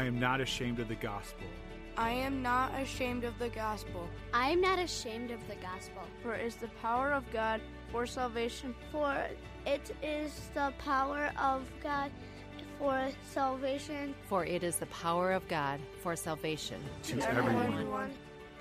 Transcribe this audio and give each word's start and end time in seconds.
I 0.00 0.04
am 0.04 0.18
not 0.18 0.40
ashamed 0.40 0.78
of 0.78 0.88
the 0.88 0.94
gospel. 0.94 1.46
I 1.98 2.08
am 2.12 2.40
not 2.40 2.72
ashamed 2.80 3.22
of 3.24 3.38
the 3.38 3.50
gospel. 3.50 4.08
I 4.32 4.48
am 4.48 4.62
not 4.62 4.78
ashamed 4.78 5.30
of 5.30 5.46
the 5.46 5.56
gospel. 5.56 6.00
For 6.22 6.32
it 6.32 6.46
is 6.46 6.56
the 6.56 6.68
power 6.80 7.12
of 7.12 7.30
God 7.34 7.60
for 7.92 8.06
salvation. 8.06 8.74
For 8.90 9.26
it 9.66 9.92
is 10.02 10.48
the 10.54 10.72
power 10.78 11.30
of 11.38 11.68
God 11.82 12.10
for 12.78 13.10
salvation. 13.30 14.14
For 14.26 14.46
it 14.46 14.62
is 14.62 14.76
the 14.76 14.86
power 14.86 15.32
of 15.32 15.46
God 15.48 15.78
for 16.02 16.16
salvation 16.16 16.80
to, 17.02 17.16
to 17.16 17.28
everyone, 17.28 17.66
everyone 17.66 18.10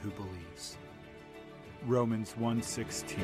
who 0.02 0.10
believes. 0.10 0.78
Romans 1.86 2.36
1:16. 2.38 3.16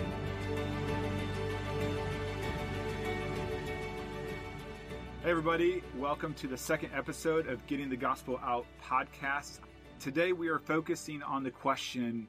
Hey 5.25 5.31
everybody, 5.31 5.81
welcome 5.97 6.35
to 6.35 6.47
the 6.47 6.55
second 6.55 6.91
episode 6.93 7.47
of 7.47 7.65
Getting 7.65 7.89
the 7.89 7.97
Gospel 7.97 8.39
Out 8.43 8.67
podcast. 8.87 9.57
Today 9.99 10.33
we 10.33 10.49
are 10.49 10.59
focusing 10.59 11.23
on 11.23 11.41
the 11.41 11.49
question, 11.49 12.27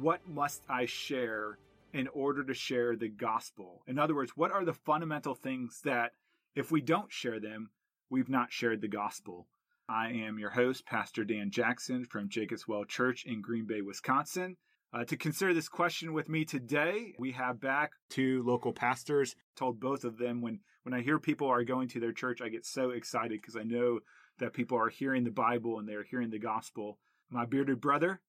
what 0.00 0.26
must 0.26 0.62
I 0.66 0.86
share 0.86 1.58
in 1.92 2.08
order 2.14 2.42
to 2.42 2.54
share 2.54 2.96
the 2.96 3.10
gospel? 3.10 3.82
In 3.86 3.98
other 3.98 4.14
words, 4.14 4.38
what 4.38 4.52
are 4.52 4.64
the 4.64 4.72
fundamental 4.72 5.34
things 5.34 5.82
that 5.84 6.12
if 6.54 6.70
we 6.70 6.80
don't 6.80 7.12
share 7.12 7.40
them, 7.40 7.68
we've 8.08 8.30
not 8.30 8.50
shared 8.50 8.80
the 8.80 8.88
gospel? 8.88 9.46
I 9.86 10.08
am 10.08 10.38
your 10.38 10.48
host, 10.48 10.86
Pastor 10.86 11.24
Dan 11.24 11.50
Jackson 11.50 12.06
from 12.06 12.30
Jacobswell 12.30 12.88
Church 12.88 13.26
in 13.26 13.42
Green 13.42 13.66
Bay, 13.66 13.82
Wisconsin. 13.82 14.56
Uh, 14.92 15.04
to 15.04 15.16
consider 15.16 15.54
this 15.54 15.68
question 15.68 16.12
with 16.12 16.28
me 16.28 16.44
today, 16.44 17.14
we 17.18 17.30
have 17.32 17.60
back 17.60 17.92
two 18.08 18.42
local 18.44 18.72
pastors. 18.72 19.36
Told 19.54 19.78
both 19.78 20.04
of 20.04 20.18
them 20.18 20.40
when 20.40 20.60
when 20.82 20.94
I 20.94 21.02
hear 21.02 21.18
people 21.18 21.46
are 21.48 21.62
going 21.62 21.88
to 21.88 22.00
their 22.00 22.12
church, 22.12 22.40
I 22.40 22.48
get 22.48 22.64
so 22.64 22.90
excited 22.90 23.40
because 23.40 23.56
I 23.56 23.62
know 23.62 24.00
that 24.38 24.54
people 24.54 24.78
are 24.78 24.88
hearing 24.88 25.24
the 25.24 25.30
Bible 25.30 25.78
and 25.78 25.88
they're 25.88 26.02
hearing 26.02 26.30
the 26.30 26.38
gospel. 26.38 26.98
My 27.28 27.44
bearded 27.44 27.80
brother, 27.80 28.20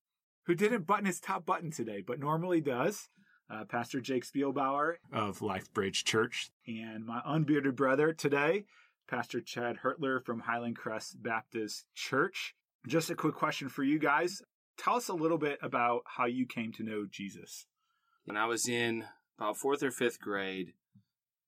who 0.45 0.53
didn't 0.53 0.85
button 0.85 1.05
his 1.05 1.19
top 1.19 1.45
button 1.45 1.71
today, 1.71 2.03
but 2.05 2.19
normally 2.19 2.61
does, 2.61 3.09
uh, 3.49 3.63
Pastor 3.65 4.01
Jake 4.01 4.25
Spielbauer 4.25 4.95
of 5.11 5.41
Life 5.41 5.73
Bridge 5.73 6.03
Church, 6.03 6.51
and 6.67 7.05
my 7.05 7.21
unbearded 7.25 7.75
brother 7.75 8.13
today, 8.13 8.65
Pastor 9.07 9.41
Chad 9.41 9.77
Hurtler 9.83 10.23
from 10.23 10.41
Highland 10.41 10.77
Crest 10.77 11.23
Baptist 11.23 11.85
Church. 11.95 12.53
Just 12.87 13.09
a 13.09 13.15
quick 13.15 13.35
question 13.35 13.69
for 13.69 13.83
you 13.83 13.97
guys. 13.97 14.41
Tell 14.83 14.95
us 14.95 15.09
a 15.09 15.13
little 15.13 15.37
bit 15.37 15.59
about 15.61 16.01
how 16.07 16.25
you 16.25 16.47
came 16.47 16.71
to 16.73 16.83
know 16.83 17.05
Jesus. 17.09 17.67
When 18.25 18.35
I 18.35 18.47
was 18.47 18.67
in 18.67 19.05
about 19.37 19.57
fourth 19.57 19.83
or 19.83 19.91
fifth 19.91 20.19
grade, 20.19 20.73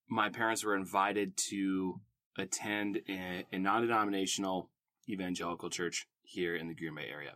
my 0.07 0.29
parents 0.29 0.63
were 0.63 0.75
invited 0.75 1.35
to 1.49 1.99
attend 2.37 2.99
a, 3.09 3.45
a 3.51 3.57
non 3.57 3.81
denominational 3.81 4.69
evangelical 5.09 5.71
church 5.71 6.05
here 6.21 6.55
in 6.55 6.67
the 6.67 6.75
Green 6.75 6.93
Bay 6.93 7.07
area. 7.11 7.33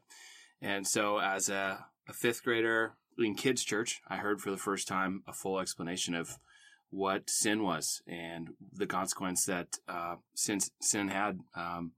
And 0.62 0.86
so, 0.86 1.18
as 1.18 1.50
a, 1.50 1.86
a 2.08 2.14
fifth 2.14 2.44
grader 2.44 2.94
in 3.18 3.34
kids' 3.34 3.64
church, 3.64 4.00
I 4.08 4.18
heard 4.18 4.40
for 4.40 4.52
the 4.52 4.58
first 4.58 4.88
time 4.88 5.24
a 5.28 5.34
full 5.34 5.60
explanation 5.60 6.14
of 6.14 6.38
what 6.92 7.28
sin 7.28 7.64
was 7.64 8.04
and 8.08 8.50
the 8.72 8.86
consequence 8.86 9.46
that 9.46 9.78
uh, 9.88 10.18
sin, 10.36 10.60
sin 10.80 11.08
had. 11.08 11.40
Um, 11.56 11.94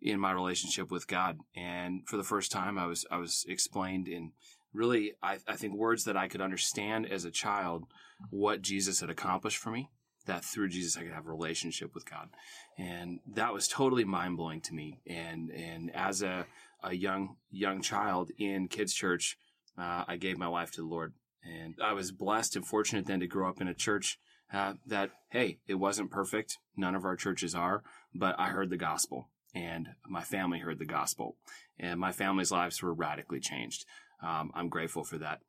in 0.00 0.20
my 0.20 0.32
relationship 0.32 0.90
with 0.90 1.06
God. 1.06 1.38
And 1.54 2.06
for 2.06 2.16
the 2.16 2.24
first 2.24 2.52
time, 2.52 2.78
I 2.78 2.86
was, 2.86 3.04
I 3.10 3.16
was 3.18 3.44
explained 3.48 4.08
in 4.08 4.32
really, 4.72 5.14
I, 5.22 5.38
I 5.48 5.56
think 5.56 5.74
words 5.74 6.04
that 6.04 6.16
I 6.16 6.28
could 6.28 6.40
understand 6.40 7.10
as 7.10 7.24
a 7.24 7.30
child 7.30 7.84
what 8.30 8.62
Jesus 8.62 9.00
had 9.00 9.10
accomplished 9.10 9.58
for 9.58 9.70
me. 9.70 9.90
That 10.26 10.44
through 10.44 10.70
Jesus 10.70 10.96
I 10.96 11.02
could 11.04 11.12
have 11.12 11.26
a 11.26 11.30
relationship 11.30 11.94
with 11.94 12.10
God, 12.10 12.30
and 12.76 13.20
that 13.34 13.54
was 13.54 13.68
totally 13.68 14.02
mind 14.02 14.36
blowing 14.36 14.60
to 14.62 14.74
me. 14.74 14.98
And 15.06 15.52
and 15.52 15.94
as 15.94 16.20
a 16.20 16.46
a 16.82 16.94
young 16.94 17.36
young 17.52 17.80
child 17.80 18.32
in 18.36 18.66
kids 18.66 18.92
church, 18.92 19.38
uh, 19.78 20.02
I 20.08 20.16
gave 20.16 20.36
my 20.36 20.48
life 20.48 20.72
to 20.72 20.80
the 20.80 20.88
Lord, 20.88 21.12
and 21.44 21.76
I 21.80 21.92
was 21.92 22.10
blessed 22.10 22.56
and 22.56 22.66
fortunate 22.66 23.06
then 23.06 23.20
to 23.20 23.28
grow 23.28 23.48
up 23.48 23.60
in 23.60 23.68
a 23.68 23.74
church 23.74 24.18
uh, 24.52 24.74
that 24.84 25.10
hey, 25.30 25.58
it 25.68 25.74
wasn't 25.74 26.10
perfect. 26.10 26.58
None 26.76 26.96
of 26.96 27.04
our 27.04 27.14
churches 27.14 27.54
are, 27.54 27.84
but 28.12 28.34
I 28.36 28.48
heard 28.48 28.70
the 28.70 28.76
gospel 28.76 29.28
and 29.56 29.88
my 30.06 30.22
family 30.22 30.58
heard 30.58 30.78
the 30.78 30.84
gospel 30.84 31.36
and 31.78 31.98
my 31.98 32.12
family's 32.12 32.52
lives 32.52 32.82
were 32.82 32.92
radically 32.92 33.40
changed. 33.40 33.86
Um, 34.22 34.50
I'm 34.54 34.68
grateful 34.68 35.02
for 35.02 35.18
that. 35.18 35.40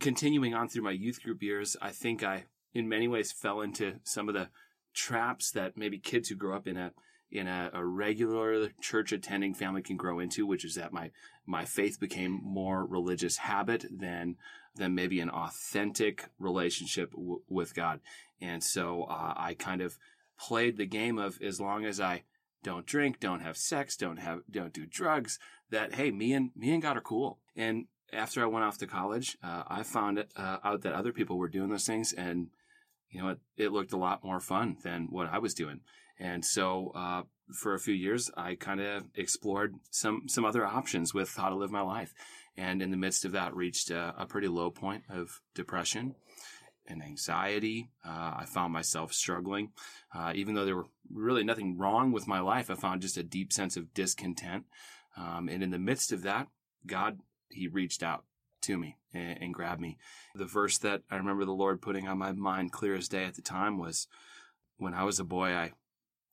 Continuing 0.00 0.52
on 0.54 0.68
through 0.68 0.82
my 0.82 0.90
youth 0.90 1.22
group 1.22 1.42
years, 1.42 1.76
I 1.80 1.90
think 1.90 2.22
I, 2.22 2.44
in 2.74 2.88
many 2.88 3.08
ways, 3.08 3.32
fell 3.32 3.60
into 3.60 3.94
some 4.02 4.28
of 4.28 4.34
the 4.34 4.48
traps 4.94 5.52
that 5.52 5.76
maybe 5.76 5.98
kids 5.98 6.28
who 6.28 6.34
grow 6.34 6.56
up 6.56 6.66
in 6.66 6.76
a 6.76 6.92
in 7.28 7.48
a, 7.48 7.70
a, 7.74 7.84
regular 7.84 8.68
church 8.80 9.10
attending 9.10 9.52
family 9.52 9.82
can 9.82 9.96
grow 9.96 10.20
into, 10.20 10.46
which 10.46 10.64
is 10.64 10.76
that 10.76 10.92
my 10.92 11.10
my 11.44 11.64
faith 11.64 11.98
became 11.98 12.40
more 12.42 12.86
religious 12.86 13.38
habit 13.38 13.84
than 13.90 14.36
than 14.76 14.94
maybe 14.94 15.18
an 15.18 15.28
authentic 15.28 16.26
relationship 16.38 17.10
w- 17.10 17.42
with 17.48 17.74
God, 17.74 18.00
and 18.40 18.62
so 18.62 19.02
uh, 19.04 19.34
I 19.36 19.54
kind 19.54 19.80
of 19.80 19.98
played 20.38 20.76
the 20.76 20.86
game 20.86 21.18
of 21.18 21.40
as 21.42 21.60
long 21.60 21.84
as 21.84 22.00
I 22.00 22.22
don't 22.66 22.84
drink, 22.84 23.20
don't 23.20 23.42
have 23.42 23.56
sex, 23.56 23.96
don't 23.96 24.16
have, 24.16 24.40
don't 24.50 24.72
do 24.72 24.86
drugs, 24.86 25.38
that, 25.70 25.94
hey, 25.94 26.10
me 26.10 26.32
and, 26.32 26.50
me 26.56 26.72
and 26.72 26.82
God 26.82 26.96
are 26.96 27.00
cool. 27.00 27.38
And 27.54 27.86
after 28.12 28.42
I 28.42 28.46
went 28.46 28.64
off 28.64 28.76
to 28.78 28.88
college, 28.88 29.38
uh, 29.40 29.62
I 29.68 29.84
found 29.84 30.18
it, 30.18 30.32
uh, 30.36 30.56
out 30.64 30.82
that 30.82 30.92
other 30.92 31.12
people 31.12 31.38
were 31.38 31.48
doing 31.48 31.70
those 31.70 31.86
things 31.86 32.12
and, 32.12 32.48
you 33.08 33.22
know, 33.22 33.28
it, 33.28 33.38
it 33.56 33.72
looked 33.72 33.92
a 33.92 33.96
lot 33.96 34.24
more 34.24 34.40
fun 34.40 34.78
than 34.82 35.06
what 35.10 35.32
I 35.32 35.38
was 35.38 35.54
doing. 35.54 35.82
And 36.18 36.44
so, 36.44 36.90
uh, 36.96 37.22
for 37.54 37.74
a 37.74 37.78
few 37.78 37.94
years, 37.94 38.32
I 38.36 38.56
kind 38.56 38.80
of 38.80 39.04
explored 39.14 39.76
some, 39.90 40.22
some 40.26 40.44
other 40.44 40.66
options 40.66 41.14
with 41.14 41.36
how 41.36 41.50
to 41.50 41.54
live 41.54 41.70
my 41.70 41.82
life. 41.82 42.12
And 42.56 42.82
in 42.82 42.90
the 42.90 42.96
midst 42.96 43.24
of 43.24 43.30
that, 43.32 43.54
reached 43.54 43.90
a, 43.90 44.12
a 44.18 44.26
pretty 44.26 44.48
low 44.48 44.70
point 44.70 45.04
of 45.08 45.40
depression 45.54 46.16
and 46.88 47.02
anxiety. 47.02 47.90
Uh, 48.04 48.34
I 48.38 48.44
found 48.46 48.72
myself 48.72 49.12
struggling, 49.12 49.72
uh, 50.14 50.32
even 50.34 50.54
though 50.54 50.64
there 50.64 50.76
were 50.76 50.88
really 51.12 51.44
nothing 51.44 51.78
wrong 51.78 52.12
with 52.12 52.26
my 52.26 52.40
life. 52.40 52.70
I 52.70 52.74
found 52.74 53.02
just 53.02 53.16
a 53.16 53.22
deep 53.22 53.52
sense 53.52 53.76
of 53.76 53.94
discontent. 53.94 54.64
Um, 55.16 55.48
and 55.48 55.62
in 55.62 55.70
the 55.70 55.78
midst 55.78 56.12
of 56.12 56.22
that, 56.22 56.48
God, 56.86 57.20
He 57.48 57.68
reached 57.68 58.02
out 58.02 58.24
to 58.62 58.76
me 58.76 58.96
and, 59.12 59.38
and, 59.40 59.54
grabbed 59.54 59.80
me. 59.80 59.96
The 60.34 60.44
verse 60.44 60.78
that 60.78 61.02
I 61.10 61.16
remember 61.16 61.44
the 61.44 61.52
Lord 61.52 61.80
putting 61.80 62.08
on 62.08 62.18
my 62.18 62.32
mind 62.32 62.72
clear 62.72 62.94
as 62.94 63.08
day 63.08 63.24
at 63.24 63.34
the 63.34 63.42
time 63.42 63.78
was 63.78 64.08
when 64.76 64.94
I 64.94 65.04
was 65.04 65.20
a 65.20 65.24
boy, 65.24 65.50
I 65.50 65.72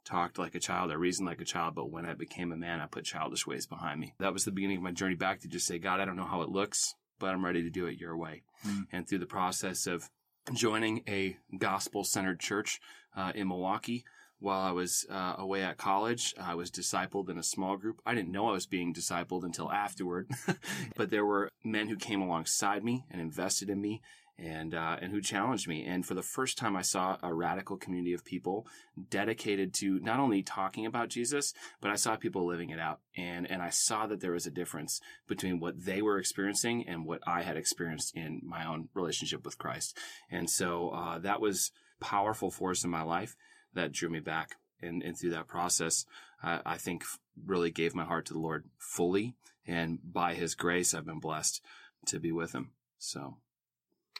talked 0.03 0.37
like 0.37 0.55
a 0.55 0.59
child, 0.59 0.91
I 0.91 0.95
reasoned 0.95 1.27
like 1.27 1.41
a 1.41 1.45
child, 1.45 1.75
but 1.75 1.91
when 1.91 2.05
I 2.05 2.13
became 2.13 2.51
a 2.51 2.57
man, 2.57 2.81
I 2.81 2.87
put 2.87 3.05
childish 3.05 3.47
ways 3.47 3.65
behind 3.65 3.99
me. 3.99 4.13
That 4.19 4.33
was 4.33 4.45
the 4.45 4.51
beginning 4.51 4.77
of 4.77 4.83
my 4.83 4.91
journey 4.91 5.15
back 5.15 5.41
to 5.41 5.47
just 5.47 5.67
say, 5.67 5.79
God, 5.79 5.99
I 5.99 6.05
don't 6.05 6.17
know 6.17 6.25
how 6.25 6.41
it 6.41 6.49
looks, 6.49 6.95
but 7.19 7.29
I'm 7.29 7.45
ready 7.45 7.63
to 7.63 7.69
do 7.69 7.85
it 7.85 7.99
your 7.99 8.17
way. 8.17 8.43
Mm. 8.67 8.87
And 8.91 9.07
through 9.07 9.19
the 9.19 9.25
process 9.25 9.87
of 9.87 10.09
joining 10.51 11.03
a 11.07 11.37
gospel 11.57 12.03
centered 12.03 12.39
church 12.39 12.79
uh, 13.15 13.31
in 13.35 13.47
Milwaukee. 13.47 14.03
While 14.39 14.59
I 14.59 14.71
was 14.71 15.05
uh, 15.09 15.35
away 15.37 15.63
at 15.63 15.77
college, 15.77 16.33
I 16.37 16.55
was 16.55 16.69
discipled 16.69 17.29
in 17.29 17.37
a 17.37 17.43
small 17.43 17.77
group. 17.77 18.01
I 18.05 18.13
didn't 18.13 18.33
know 18.33 18.49
I 18.49 18.53
was 18.53 18.65
being 18.65 18.93
discipled 18.93 19.45
until 19.45 19.71
afterward, 19.71 20.29
but 20.97 21.11
there 21.11 21.25
were 21.25 21.49
men 21.63 21.87
who 21.87 21.95
came 21.95 22.21
alongside 22.21 22.83
me 22.83 23.05
and 23.09 23.21
invested 23.21 23.69
in 23.69 23.79
me 23.79 24.01
and 24.37 24.73
uh, 24.73 24.97
and 25.01 25.11
who 25.11 25.21
challenged 25.21 25.67
me. 25.67 25.85
And 25.85 26.05
for 26.05 26.13
the 26.13 26.23
first 26.23 26.57
time, 26.57 26.75
I 26.75 26.81
saw 26.81 27.17
a 27.21 27.33
radical 27.33 27.77
community 27.77 28.13
of 28.13 28.25
people 28.25 28.67
dedicated 29.09 29.73
to 29.75 29.99
not 29.99 30.19
only 30.19 30.43
talking 30.43 30.85
about 30.85 31.09
Jesus, 31.09 31.53
but 31.81 31.91
I 31.91 31.95
saw 31.95 32.15
people 32.15 32.45
living 32.45 32.69
it 32.69 32.79
out. 32.79 32.99
And 33.15 33.49
and 33.49 33.61
I 33.61 33.69
saw 33.69 34.07
that 34.07 34.21
there 34.21 34.31
was 34.31 34.47
a 34.47 34.51
difference 34.51 34.99
between 35.27 35.59
what 35.59 35.85
they 35.85 36.01
were 36.01 36.17
experiencing 36.17 36.87
and 36.87 37.05
what 37.05 37.21
I 37.27 37.43
had 37.43 37.57
experienced 37.57 38.15
in 38.15 38.41
my 38.43 38.65
own 38.65 38.89
relationship 38.93 39.45
with 39.45 39.57
Christ. 39.57 39.97
And 40.29 40.49
so 40.49 40.89
uh, 40.89 41.19
that 41.19 41.41
was 41.41 41.71
powerful 41.99 42.51
force 42.51 42.83
in 42.83 42.89
my 42.89 43.03
life 43.03 43.35
that 43.73 43.91
drew 43.91 44.09
me 44.09 44.19
back. 44.19 44.55
And, 44.81 45.01
and 45.01 45.17
through 45.17 45.29
that 45.29 45.47
process, 45.47 46.05
I 46.43 46.75
think 46.75 47.05
really 47.45 47.71
gave 47.71 47.95
my 47.95 48.03
heart 48.03 48.25
to 48.25 48.33
the 48.33 48.39
Lord 48.39 48.65
fully. 48.77 49.35
And 49.65 49.99
by 50.03 50.33
His 50.33 50.55
grace, 50.55 50.93
I've 50.93 51.05
been 51.05 51.21
blessed 51.21 51.61
to 52.07 52.19
be 52.19 52.33
with 52.33 52.53
Him. 52.53 52.71
So 52.97 53.37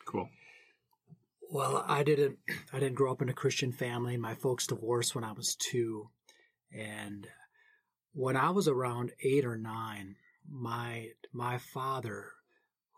Cool. 0.05 0.29
Well, 1.50 1.85
I 1.88 2.03
didn't. 2.03 2.39
I 2.71 2.79
didn't 2.79 2.95
grow 2.95 3.11
up 3.11 3.21
in 3.21 3.29
a 3.29 3.33
Christian 3.33 3.71
family. 3.71 4.17
My 4.17 4.33
folks 4.33 4.67
divorced 4.67 5.13
when 5.13 5.23
I 5.23 5.33
was 5.33 5.55
two, 5.55 6.09
and 6.71 7.27
when 8.13 8.35
I 8.35 8.50
was 8.50 8.67
around 8.67 9.11
eight 9.23 9.45
or 9.45 9.55
nine, 9.55 10.15
my 10.50 11.09
my 11.31 11.57
father, 11.57 12.31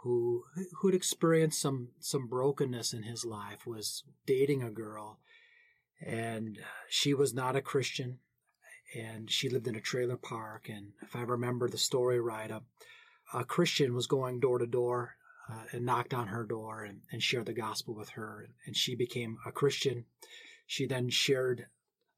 who 0.03 0.43
who 0.79 0.87
had 0.87 0.95
experienced 0.95 1.61
some 1.61 1.89
some 1.99 2.27
brokenness 2.27 2.93
in 2.93 3.03
his 3.03 3.25
life, 3.25 3.67
was 3.67 4.03
dating 4.25 4.63
a 4.63 4.71
girl, 4.71 5.19
and 6.05 6.57
she 6.89 7.13
was 7.13 7.33
not 7.33 7.57
a 7.57 7.61
Christian, 7.61 8.19
and 8.97 9.29
she 9.29 9.49
lived 9.49 9.67
in 9.67 9.75
a 9.75 9.81
trailer 9.81 10.17
park. 10.17 10.69
And 10.69 10.93
if 11.01 11.15
I 11.15 11.23
remember 11.23 11.67
the 11.67 11.77
story 11.77 12.19
right, 12.21 12.51
a, 12.51 12.61
a 13.33 13.43
Christian 13.43 13.93
was 13.93 14.07
going 14.07 14.39
door 14.39 14.59
to 14.59 14.67
door 14.67 15.15
uh, 15.51 15.63
and 15.71 15.85
knocked 15.85 16.13
on 16.13 16.27
her 16.27 16.43
door 16.43 16.83
and, 16.83 17.01
and, 17.11 17.21
shared 17.21 17.45
the 17.45 17.53
gospel 17.53 17.93
with 17.93 18.09
her. 18.09 18.47
And 18.65 18.75
she 18.75 18.95
became 18.95 19.37
a 19.45 19.51
Christian. 19.51 20.05
She 20.65 20.87
then 20.87 21.09
shared 21.09 21.67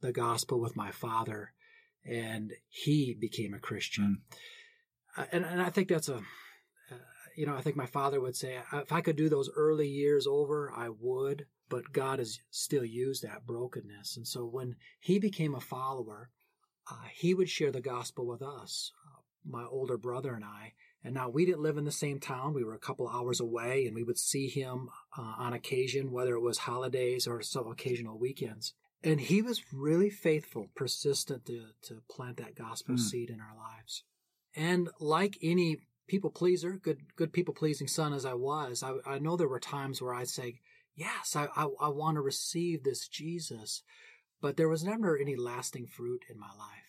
the 0.01 0.13
gospel 0.13 0.59
with 0.61 0.75
my 0.75 0.91
father. 0.91 1.53
and 2.05 2.53
he 2.69 3.13
became 3.13 3.53
a 3.53 3.59
Christian. 3.59 4.21
Uh, 5.17 5.25
and, 5.31 5.45
and 5.45 5.61
I 5.61 5.69
think 5.69 5.89
that's 5.89 6.09
a, 6.09 6.15
uh, 6.15 6.95
you 7.35 7.45
know, 7.45 7.55
I 7.55 7.61
think 7.61 7.75
my 7.75 7.85
father 7.85 8.21
would 8.21 8.35
say, 8.35 8.57
if 8.73 8.91
I 8.91 9.01
could 9.01 9.15
do 9.15 9.29
those 9.29 9.49
early 9.55 9.87
years 9.87 10.25
over, 10.27 10.71
I 10.75 10.89
would, 10.89 11.47
but 11.69 11.91
God 11.91 12.19
has 12.19 12.39
still 12.49 12.85
used 12.85 13.23
that 13.23 13.45
brokenness. 13.45 14.15
And 14.15 14.27
so 14.27 14.45
when 14.45 14.75
he 14.99 15.19
became 15.19 15.53
a 15.53 15.59
follower, 15.59 16.29
uh, 16.89 17.07
he 17.13 17.33
would 17.33 17.49
share 17.49 17.71
the 17.71 17.81
gospel 17.81 18.25
with 18.25 18.41
us, 18.41 18.91
uh, 19.05 19.19
my 19.45 19.65
older 19.65 19.97
brother 19.97 20.33
and 20.33 20.45
I. 20.45 20.73
And 21.03 21.13
now 21.13 21.29
we 21.29 21.45
didn't 21.45 21.61
live 21.61 21.77
in 21.77 21.85
the 21.85 21.91
same 21.91 22.19
town. 22.19 22.53
We 22.53 22.63
were 22.63 22.73
a 22.73 22.79
couple 22.79 23.07
hours 23.07 23.39
away, 23.39 23.85
and 23.85 23.95
we 23.95 24.03
would 24.03 24.17
see 24.17 24.47
him 24.47 24.89
uh, 25.17 25.35
on 25.37 25.53
occasion, 25.53 26.11
whether 26.11 26.33
it 26.35 26.41
was 26.41 26.59
holidays 26.59 27.27
or 27.27 27.41
some 27.41 27.67
occasional 27.67 28.17
weekends. 28.17 28.73
And 29.03 29.21
he 29.21 29.41
was 29.41 29.71
really 29.71 30.09
faithful, 30.09 30.69
persistent 30.75 31.45
to, 31.45 31.67
to 31.83 32.01
plant 32.09 32.37
that 32.37 32.55
gospel 32.55 32.95
mm. 32.95 32.99
seed 32.99 33.29
in 33.29 33.39
our 33.39 33.55
lives. 33.55 34.03
And 34.55 34.89
like 34.99 35.37
any 35.41 35.77
people 36.07 36.31
pleaser, 36.31 36.79
good 36.81 37.01
good 37.15 37.31
people 37.31 37.53
pleasing 37.53 37.87
son 37.87 38.11
as 38.11 38.25
I 38.25 38.33
was, 38.33 38.81
I, 38.81 38.93
I 39.05 39.19
know 39.19 39.37
there 39.37 39.47
were 39.47 39.59
times 39.59 40.01
where 40.01 40.13
I'd 40.13 40.29
say, 40.29 40.59
Yes, 40.95 41.35
I, 41.35 41.47
I, 41.55 41.67
I 41.79 41.89
want 41.89 42.15
to 42.15 42.21
receive 42.21 42.83
this 42.83 43.07
Jesus. 43.07 43.83
But 44.41 44.57
there 44.57 44.69
was 44.69 44.83
never 44.83 45.17
any 45.17 45.35
lasting 45.35 45.87
fruit 45.87 46.25
in 46.29 46.39
my 46.39 46.49
life. 46.57 46.86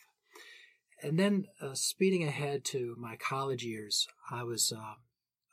And 1.02 1.18
then 1.18 1.46
uh, 1.60 1.74
speeding 1.74 2.24
ahead 2.24 2.64
to 2.66 2.96
my 2.98 3.16
college 3.16 3.64
years, 3.64 4.08
I 4.30 4.42
was 4.42 4.72
uh, 4.72 4.94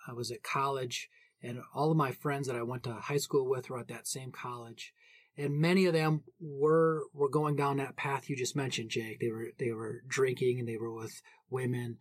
I 0.08 0.14
was 0.14 0.32
at 0.32 0.44
college, 0.44 1.10
and 1.42 1.62
all 1.74 1.92
of 1.92 1.98
my 1.98 2.12
friends 2.12 2.48
that 2.48 2.56
I 2.56 2.64
went 2.64 2.84
to 2.84 2.94
high 2.94 3.18
school 3.18 3.48
with 3.48 3.70
were 3.70 3.80
at 3.80 3.88
that 3.90 4.08
same 4.08 4.32
college, 4.32 4.94
and 5.38 5.60
many 5.60 5.86
of 5.86 5.94
them 5.94 6.24
were 6.40 7.04
were 7.14 7.30
going 7.30 7.56
down 7.56 7.78
that 7.78 7.96
path 7.96 8.28
you 8.28 8.36
just 8.36 8.56
mentioned, 8.56 8.90
Jake. 8.90 9.20
They 9.20 9.30
were 9.30 9.50
they 9.60 9.72
were 9.72 10.02
drinking 10.08 10.60
and 10.60 10.68
they 10.68 10.78
were 10.78 10.94
with 10.94 11.22
women, 11.50 11.98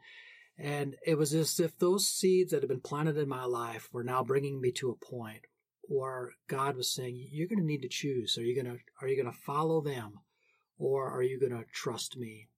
and 0.59 0.97
it 1.07 1.19
was 1.19 1.35
as 1.35 1.61
if 1.61 1.79
those 1.79 2.09
seeds 2.09 2.53
that 2.53 2.63
had 2.63 2.69
been 2.69 2.81
planted 2.81 3.19
in 3.19 3.29
my 3.29 3.45
life 3.45 3.91
were 3.93 4.05
now 4.05 4.25
bringing 4.25 4.59
me 4.59 4.73
to 4.73 4.91
a 4.91 5.05
point 5.05 5.47
where 5.83 6.33
God 6.49 6.77
was 6.77 6.91
saying, 6.91 7.29
"You're 7.31 7.49
going 7.49 7.59
to 7.59 7.65
need 7.65 7.83
to 7.83 7.89
choose. 7.89 8.39
Are 8.39 8.43
you 8.43 8.55
going 8.55 8.75
to 8.75 8.83
are 9.03 9.09
you 9.09 9.23
going 9.23 9.33
to 9.33 9.39
follow 9.41 9.83
them, 9.83 10.21
or 10.79 11.11
are 11.11 11.23
you 11.23 11.39
going 11.39 11.53
to 11.53 11.67
trust 11.71 12.17
me?" 12.17 12.49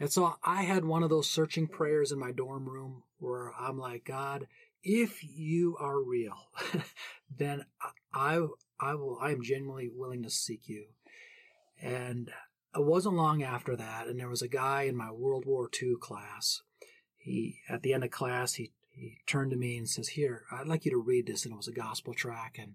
And 0.00 0.10
so 0.10 0.36
I 0.42 0.62
had 0.62 0.86
one 0.86 1.02
of 1.02 1.10
those 1.10 1.28
searching 1.28 1.66
prayers 1.66 2.10
in 2.10 2.18
my 2.18 2.32
dorm 2.32 2.66
room 2.66 3.02
where 3.18 3.52
I'm 3.60 3.78
like, 3.78 4.06
God, 4.06 4.46
if 4.82 5.22
you 5.22 5.76
are 5.78 6.02
real, 6.02 6.48
then 7.38 7.66
I, 8.14 8.38
I 8.80 8.94
will, 8.94 9.18
I 9.20 9.32
am 9.32 9.42
genuinely 9.42 9.90
willing 9.94 10.22
to 10.22 10.30
seek 10.30 10.68
you. 10.70 10.86
And 11.82 12.30
it 12.74 12.82
wasn't 12.82 13.16
long 13.16 13.42
after 13.42 13.76
that. 13.76 14.06
And 14.06 14.18
there 14.18 14.28
was 14.30 14.40
a 14.40 14.48
guy 14.48 14.82
in 14.82 14.96
my 14.96 15.10
World 15.10 15.44
War 15.44 15.68
II 15.80 15.96
class. 16.00 16.62
He, 17.18 17.58
at 17.68 17.82
the 17.82 17.92
end 17.92 18.02
of 18.02 18.10
class, 18.10 18.54
he, 18.54 18.72
he 18.88 19.18
turned 19.26 19.50
to 19.50 19.56
me 19.58 19.76
and 19.76 19.86
says, 19.86 20.08
here, 20.08 20.44
I'd 20.50 20.66
like 20.66 20.86
you 20.86 20.92
to 20.92 20.98
read 20.98 21.26
this. 21.26 21.44
And 21.44 21.52
it 21.52 21.58
was 21.58 21.68
a 21.68 21.72
gospel 21.72 22.14
track. 22.14 22.56
And 22.58 22.74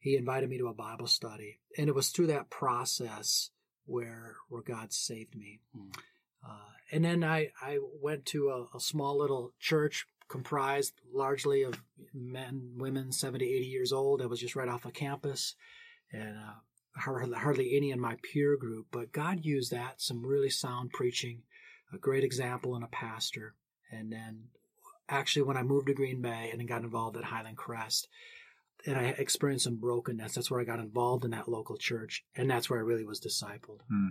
he 0.00 0.16
invited 0.16 0.50
me 0.50 0.58
to 0.58 0.66
a 0.66 0.74
Bible 0.74 1.06
study. 1.06 1.60
And 1.78 1.88
it 1.88 1.94
was 1.94 2.08
through 2.08 2.26
that 2.28 2.50
process 2.50 3.50
where, 3.86 4.36
where 4.48 4.62
God 4.62 4.92
saved 4.92 5.36
me. 5.36 5.60
Hmm. 5.72 5.90
Uh, 6.44 6.72
and 6.90 7.04
then 7.04 7.24
I, 7.24 7.50
I 7.60 7.78
went 8.00 8.26
to 8.26 8.48
a, 8.50 8.76
a, 8.76 8.80
small 8.80 9.18
little 9.18 9.52
church 9.60 10.06
comprised 10.28 10.94
largely 11.12 11.62
of 11.62 11.82
men, 12.12 12.72
women, 12.76 13.12
70, 13.12 13.44
80 13.44 13.64
years 13.64 13.92
old. 13.92 14.22
I 14.22 14.26
was 14.26 14.40
just 14.40 14.56
right 14.56 14.68
off 14.68 14.84
of 14.84 14.92
campus 14.92 15.54
and 16.12 16.36
uh, 16.36 17.00
hardly, 17.00 17.76
any 17.76 17.90
in 17.90 18.00
my 18.00 18.16
peer 18.22 18.56
group. 18.56 18.86
But 18.90 19.12
God 19.12 19.44
used 19.44 19.70
that, 19.72 20.00
some 20.00 20.24
really 20.24 20.50
sound 20.50 20.90
preaching, 20.90 21.42
a 21.92 21.98
great 21.98 22.24
example 22.24 22.74
and 22.74 22.84
a 22.84 22.88
pastor. 22.88 23.54
And 23.90 24.12
then 24.12 24.44
actually 25.08 25.42
when 25.42 25.56
I 25.56 25.62
moved 25.62 25.86
to 25.88 25.94
Green 25.94 26.22
Bay 26.22 26.50
and 26.52 26.66
got 26.68 26.82
involved 26.82 27.16
at 27.16 27.24
Highland 27.24 27.56
Crest, 27.56 28.08
and 28.86 28.96
I 28.96 29.14
experienced 29.18 29.64
some 29.64 29.76
brokenness. 29.76 30.34
That's 30.34 30.50
where 30.50 30.60
I 30.60 30.64
got 30.64 30.80
involved 30.80 31.24
in 31.24 31.30
that 31.30 31.48
local 31.48 31.76
church, 31.76 32.24
and 32.34 32.50
that's 32.50 32.68
where 32.68 32.78
I 32.78 32.82
really 32.82 33.04
was 33.04 33.20
discipled. 33.20 33.80
Hmm. 33.88 34.08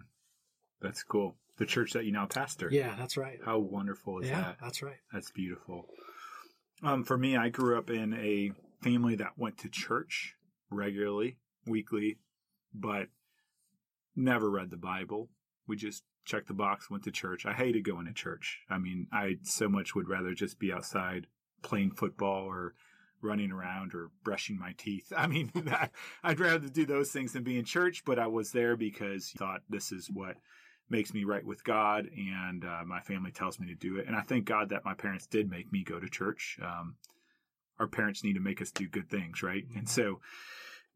That's 0.81 1.03
cool 1.03 1.35
the 1.61 1.65
church 1.67 1.93
that 1.93 2.05
you 2.05 2.11
now 2.11 2.25
pastor. 2.25 2.69
Yeah, 2.71 2.95
that's 2.97 3.17
right. 3.17 3.39
How 3.45 3.59
wonderful 3.59 4.19
is 4.19 4.27
yeah, 4.27 4.41
that? 4.41 4.57
That's 4.59 4.81
right. 4.81 4.97
That's 5.13 5.29
beautiful. 5.29 5.85
Um, 6.81 7.03
for 7.03 7.19
me, 7.19 7.37
I 7.37 7.49
grew 7.49 7.77
up 7.77 7.91
in 7.91 8.15
a 8.15 8.51
family 8.81 9.15
that 9.17 9.37
went 9.37 9.59
to 9.59 9.69
church 9.69 10.35
regularly, 10.71 11.37
weekly, 11.67 12.17
but 12.73 13.09
never 14.15 14.49
read 14.49 14.71
the 14.71 14.77
Bible. 14.77 15.29
We 15.67 15.75
just 15.75 16.03
checked 16.25 16.47
the 16.47 16.55
box, 16.55 16.89
went 16.89 17.03
to 17.03 17.11
church. 17.11 17.45
I 17.45 17.53
hated 17.53 17.83
going 17.83 18.07
to 18.07 18.13
church. 18.13 18.61
I 18.67 18.79
mean, 18.79 19.05
I 19.13 19.37
so 19.43 19.69
much 19.69 19.93
would 19.93 20.09
rather 20.09 20.33
just 20.33 20.57
be 20.57 20.73
outside 20.73 21.27
playing 21.61 21.91
football 21.91 22.45
or 22.45 22.73
running 23.21 23.51
around 23.51 23.93
or 23.93 24.09
brushing 24.23 24.57
my 24.57 24.73
teeth. 24.79 25.13
I 25.15 25.27
mean, 25.27 25.51
I'd 26.23 26.39
rather 26.39 26.69
do 26.69 26.87
those 26.87 27.11
things 27.11 27.33
than 27.33 27.43
be 27.43 27.59
in 27.59 27.65
church, 27.65 28.03
but 28.03 28.17
I 28.17 28.25
was 28.25 28.51
there 28.51 28.75
because 28.75 29.31
I 29.35 29.37
thought 29.37 29.61
this 29.69 29.91
is 29.91 30.09
what 30.09 30.37
makes 30.91 31.13
me 31.13 31.23
right 31.23 31.45
with 31.45 31.63
God, 31.63 32.09
and 32.15 32.63
uh, 32.63 32.83
my 32.85 32.99
family 32.99 33.31
tells 33.31 33.59
me 33.59 33.67
to 33.67 33.75
do 33.75 33.97
it. 33.97 34.07
And 34.07 34.15
I 34.15 34.21
thank 34.21 34.45
God 34.45 34.69
that 34.69 34.85
my 34.85 34.93
parents 34.93 35.25
did 35.25 35.49
make 35.49 35.71
me 35.71 35.83
go 35.83 35.99
to 35.99 36.09
church. 36.09 36.59
Um, 36.61 36.95
our 37.79 37.87
parents 37.87 38.23
need 38.23 38.33
to 38.33 38.39
make 38.41 38.61
us 38.61 38.71
do 38.71 38.87
good 38.87 39.09
things, 39.09 39.41
right? 39.41 39.67
Mm-hmm. 39.67 39.79
And 39.79 39.89
so, 39.89 40.19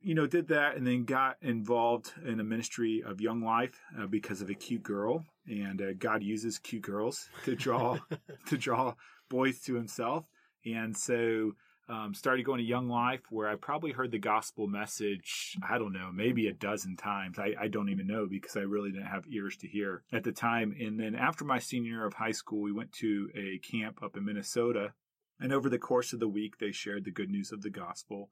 you 0.02 0.14
know, 0.14 0.28
did 0.28 0.50
that, 0.50 0.76
and 0.76 0.86
then 0.86 1.06
got 1.06 1.38
involved 1.42 2.12
in 2.24 2.40
a 2.40 2.44
ministry 2.44 3.02
of 3.04 3.22
Young 3.22 3.42
Life 3.42 3.80
uh, 4.00 4.06
because 4.06 4.42
of 4.42 4.50
a 4.50 4.54
cute 4.54 4.84
girl, 4.84 5.24
and 5.48 5.82
uh, 5.82 5.94
God 5.98 6.22
uses 6.22 6.60
cute 6.60 6.84
girls 6.84 7.28
to 7.46 7.56
draw 7.56 7.98
to 8.48 8.58
draw 8.58 8.94
boys 9.30 9.62
to 9.62 9.76
Himself, 9.76 10.26
and 10.66 10.96
so 10.96 11.54
um, 11.88 12.14
started 12.14 12.46
going 12.46 12.58
to 12.58 12.64
Young 12.64 12.90
Life, 12.90 13.22
where 13.30 13.48
I 13.48 13.56
probably 13.56 13.92
heard 13.92 14.12
the 14.12 14.18
gospel 14.18 14.68
message, 14.68 15.56
I 15.68 15.78
don't 15.78 15.94
know, 15.94 16.12
maybe 16.12 16.48
a 16.48 16.54
dozen 16.54 16.96
times. 16.96 17.38
I, 17.38 17.54
I, 17.60 17.68
don't 17.68 17.90
even 17.90 18.08
know 18.08 18.26
because 18.28 18.58
I 18.58 18.62
really 18.62 18.92
didn't 18.92 19.06
have 19.06 19.26
ears 19.28 19.56
to 19.58 19.68
hear 19.68 20.04
at 20.12 20.24
the 20.24 20.32
time. 20.32 20.76
And 20.80 21.00
then 21.00 21.16
after 21.16 21.46
my 21.46 21.60
senior 21.60 21.92
year 21.92 22.06
of 22.06 22.16
high 22.16 22.32
school, 22.32 22.62
we 22.62 22.72
went 22.72 22.92
to 22.94 23.30
a 23.36 23.60
camp 23.60 24.02
up 24.02 24.18
in 24.18 24.26
Minnesota. 24.26 24.94
And 25.40 25.54
over 25.54 25.70
the 25.70 25.78
course 25.78 26.12
of 26.12 26.20
the 26.20 26.28
week, 26.28 26.58
they 26.58 26.72
shared 26.72 27.06
the 27.06 27.12
good 27.12 27.30
news 27.30 27.52
of 27.52 27.62
the 27.62 27.70
gospel. 27.70 28.30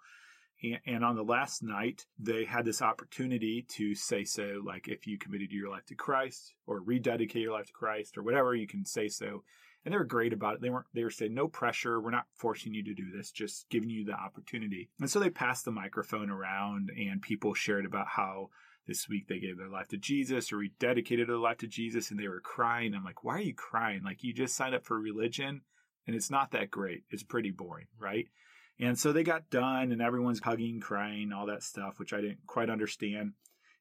And, 0.63 0.79
and 0.87 1.05
on 1.05 1.15
the 1.15 1.23
last 1.23 1.61
night, 1.61 2.05
they 2.17 2.45
had 2.45 2.65
this 2.65 2.81
opportunity 2.81 3.67
to 3.75 3.93
say 3.93 4.23
so, 4.23 4.61
like 4.65 4.87
if 4.87 5.05
you 5.05 5.19
committed 5.19 5.51
your 5.51 5.69
life 5.69 5.85
to 5.87 5.95
Christ 5.95 6.55
or 6.65 6.81
rededicate 6.81 7.43
your 7.43 7.53
life 7.53 7.67
to 7.67 7.73
Christ 7.73 8.17
or 8.17 8.23
whatever, 8.23 8.55
you 8.55 8.67
can 8.67 8.83
say 8.83 9.09
so 9.09 9.43
and 9.85 9.93
they 9.93 9.97
were 9.97 10.05
great 10.05 10.33
about 10.33 10.55
it. 10.55 10.61
They 10.61 10.69
weren't, 10.69 10.85
they 10.93 11.03
were 11.03 11.09
saying, 11.09 11.33
no 11.33 11.47
pressure. 11.47 11.99
We're 11.99 12.11
not 12.11 12.27
forcing 12.35 12.73
you 12.73 12.83
to 12.83 12.93
do 12.93 13.11
this, 13.15 13.31
just 13.31 13.69
giving 13.69 13.89
you 13.89 14.05
the 14.05 14.13
opportunity. 14.13 14.89
And 14.99 15.09
so 15.09 15.19
they 15.19 15.29
passed 15.29 15.65
the 15.65 15.71
microphone 15.71 16.29
around 16.29 16.89
and 16.89 17.21
people 17.21 17.53
shared 17.53 17.85
about 17.85 18.07
how 18.07 18.49
this 18.87 19.07
week 19.09 19.27
they 19.27 19.39
gave 19.39 19.57
their 19.57 19.69
life 19.69 19.87
to 19.89 19.97
Jesus 19.97 20.51
or 20.51 20.57
rededicated 20.57 21.27
their 21.27 21.37
life 21.37 21.57
to 21.59 21.67
Jesus 21.67 22.11
and 22.11 22.19
they 22.19 22.27
were 22.27 22.41
crying. 22.41 22.93
I'm 22.93 23.03
like, 23.03 23.23
why 23.23 23.35
are 23.35 23.41
you 23.41 23.53
crying? 23.53 24.03
Like 24.03 24.23
you 24.23 24.33
just 24.33 24.55
signed 24.55 24.75
up 24.75 24.85
for 24.85 24.99
religion 24.99 25.61
and 26.07 26.15
it's 26.15 26.31
not 26.31 26.51
that 26.51 26.71
great. 26.71 27.03
It's 27.09 27.23
pretty 27.23 27.51
boring, 27.51 27.87
right? 27.99 28.27
And 28.79 28.97
so 28.97 29.11
they 29.13 29.23
got 29.23 29.49
done 29.49 29.91
and 29.91 30.01
everyone's 30.01 30.41
hugging, 30.41 30.79
crying, 30.79 31.31
all 31.31 31.45
that 31.45 31.63
stuff, 31.63 31.99
which 31.99 32.13
I 32.13 32.21
didn't 32.21 32.45
quite 32.47 32.69
understand. 32.69 33.33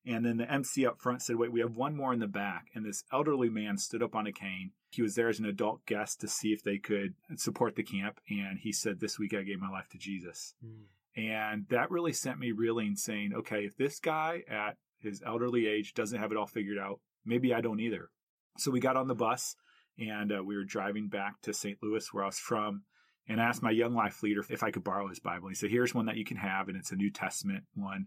And 0.04 0.24
then 0.24 0.36
the 0.36 0.50
MC 0.50 0.84
up 0.86 1.00
front 1.00 1.22
said, 1.22 1.36
Wait, 1.36 1.52
we 1.52 1.60
have 1.60 1.76
one 1.76 1.96
more 1.96 2.12
in 2.12 2.18
the 2.18 2.26
back. 2.26 2.66
And 2.74 2.84
this 2.84 3.04
elderly 3.12 3.48
man 3.48 3.78
stood 3.78 4.02
up 4.02 4.14
on 4.14 4.26
a 4.26 4.32
cane. 4.32 4.72
He 4.94 5.02
was 5.02 5.14
there 5.14 5.28
as 5.28 5.38
an 5.38 5.46
adult 5.46 5.84
guest 5.86 6.20
to 6.20 6.28
see 6.28 6.52
if 6.52 6.62
they 6.62 6.78
could 6.78 7.14
support 7.36 7.76
the 7.76 7.82
camp. 7.82 8.20
And 8.28 8.58
he 8.58 8.72
said, 8.72 9.00
This 9.00 9.18
week 9.18 9.34
I 9.34 9.42
gave 9.42 9.60
my 9.60 9.70
life 9.70 9.88
to 9.92 9.98
Jesus. 9.98 10.54
Mm. 10.64 10.84
And 11.14 11.66
that 11.68 11.90
really 11.90 12.12
sent 12.12 12.38
me 12.38 12.52
reeling, 12.52 12.96
saying, 12.96 13.32
Okay, 13.34 13.64
if 13.64 13.76
this 13.76 13.98
guy 13.98 14.42
at 14.48 14.76
his 14.98 15.22
elderly 15.26 15.66
age 15.66 15.94
doesn't 15.94 16.18
have 16.18 16.30
it 16.30 16.36
all 16.36 16.46
figured 16.46 16.78
out, 16.78 17.00
maybe 17.24 17.54
I 17.54 17.60
don't 17.60 17.80
either. 17.80 18.10
So 18.58 18.70
we 18.70 18.80
got 18.80 18.96
on 18.96 19.08
the 19.08 19.14
bus 19.14 19.56
and 19.98 20.32
uh, 20.32 20.42
we 20.44 20.56
were 20.56 20.64
driving 20.64 21.08
back 21.08 21.40
to 21.42 21.54
St. 21.54 21.78
Louis, 21.82 22.06
where 22.12 22.24
I 22.24 22.26
was 22.26 22.38
from. 22.38 22.82
And 23.28 23.40
I 23.40 23.44
asked 23.44 23.62
my 23.62 23.70
young 23.70 23.94
life 23.94 24.22
leader 24.22 24.44
if 24.50 24.62
I 24.62 24.70
could 24.70 24.84
borrow 24.84 25.08
his 25.08 25.20
Bible. 25.20 25.48
He 25.48 25.54
said, 25.54 25.70
Here's 25.70 25.94
one 25.94 26.06
that 26.06 26.16
you 26.16 26.24
can 26.24 26.36
have, 26.36 26.68
and 26.68 26.76
it's 26.76 26.92
a 26.92 26.96
New 26.96 27.10
Testament 27.10 27.64
one 27.74 28.06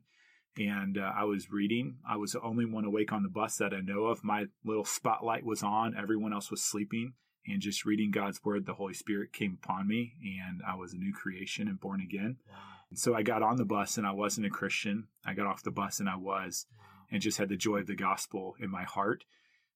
and 0.57 0.97
uh, 0.97 1.11
I 1.15 1.23
was 1.25 1.51
reading. 1.51 1.97
I 2.07 2.17
was 2.17 2.31
the 2.31 2.41
only 2.41 2.65
one 2.65 2.85
awake 2.85 3.11
on 3.11 3.23
the 3.23 3.29
bus 3.29 3.57
that 3.57 3.73
I 3.73 3.81
know 3.81 4.05
of. 4.05 4.23
My 4.23 4.45
little 4.63 4.85
spotlight 4.85 5.45
was 5.45 5.63
on. 5.63 5.95
Everyone 5.97 6.33
else 6.33 6.49
was 6.51 6.61
sleeping. 6.61 7.13
And 7.47 7.61
just 7.61 7.85
reading 7.85 8.09
God's 8.11 8.43
word, 8.43 8.65
the 8.65 8.73
Holy 8.73 8.95
Spirit 8.95 9.31
came 9.31 9.59
upon 9.61 9.87
me, 9.87 10.13
and 10.23 10.61
I 10.67 10.75
was 10.75 10.93
a 10.93 10.97
new 10.97 11.13
creation 11.13 11.67
and 11.67 11.79
born 11.79 12.01
again. 12.01 12.37
Wow. 12.49 12.55
And 12.89 12.97
so 12.97 13.13
I 13.13 13.21
got 13.21 13.43
on 13.43 13.57
the 13.57 13.65
bus, 13.65 13.97
and 13.97 14.07
I 14.07 14.13
wasn't 14.13 14.47
a 14.47 14.49
Christian. 14.49 15.09
I 15.23 15.35
got 15.35 15.45
off 15.45 15.61
the 15.61 15.69
bus, 15.69 15.99
and 15.99 16.09
I 16.09 16.15
was, 16.15 16.65
wow. 16.71 16.85
and 17.11 17.21
just 17.21 17.37
had 17.37 17.49
the 17.49 17.55
joy 17.55 17.79
of 17.79 17.87
the 17.87 17.95
gospel 17.95 18.55
in 18.59 18.71
my 18.71 18.83
heart. 18.83 19.25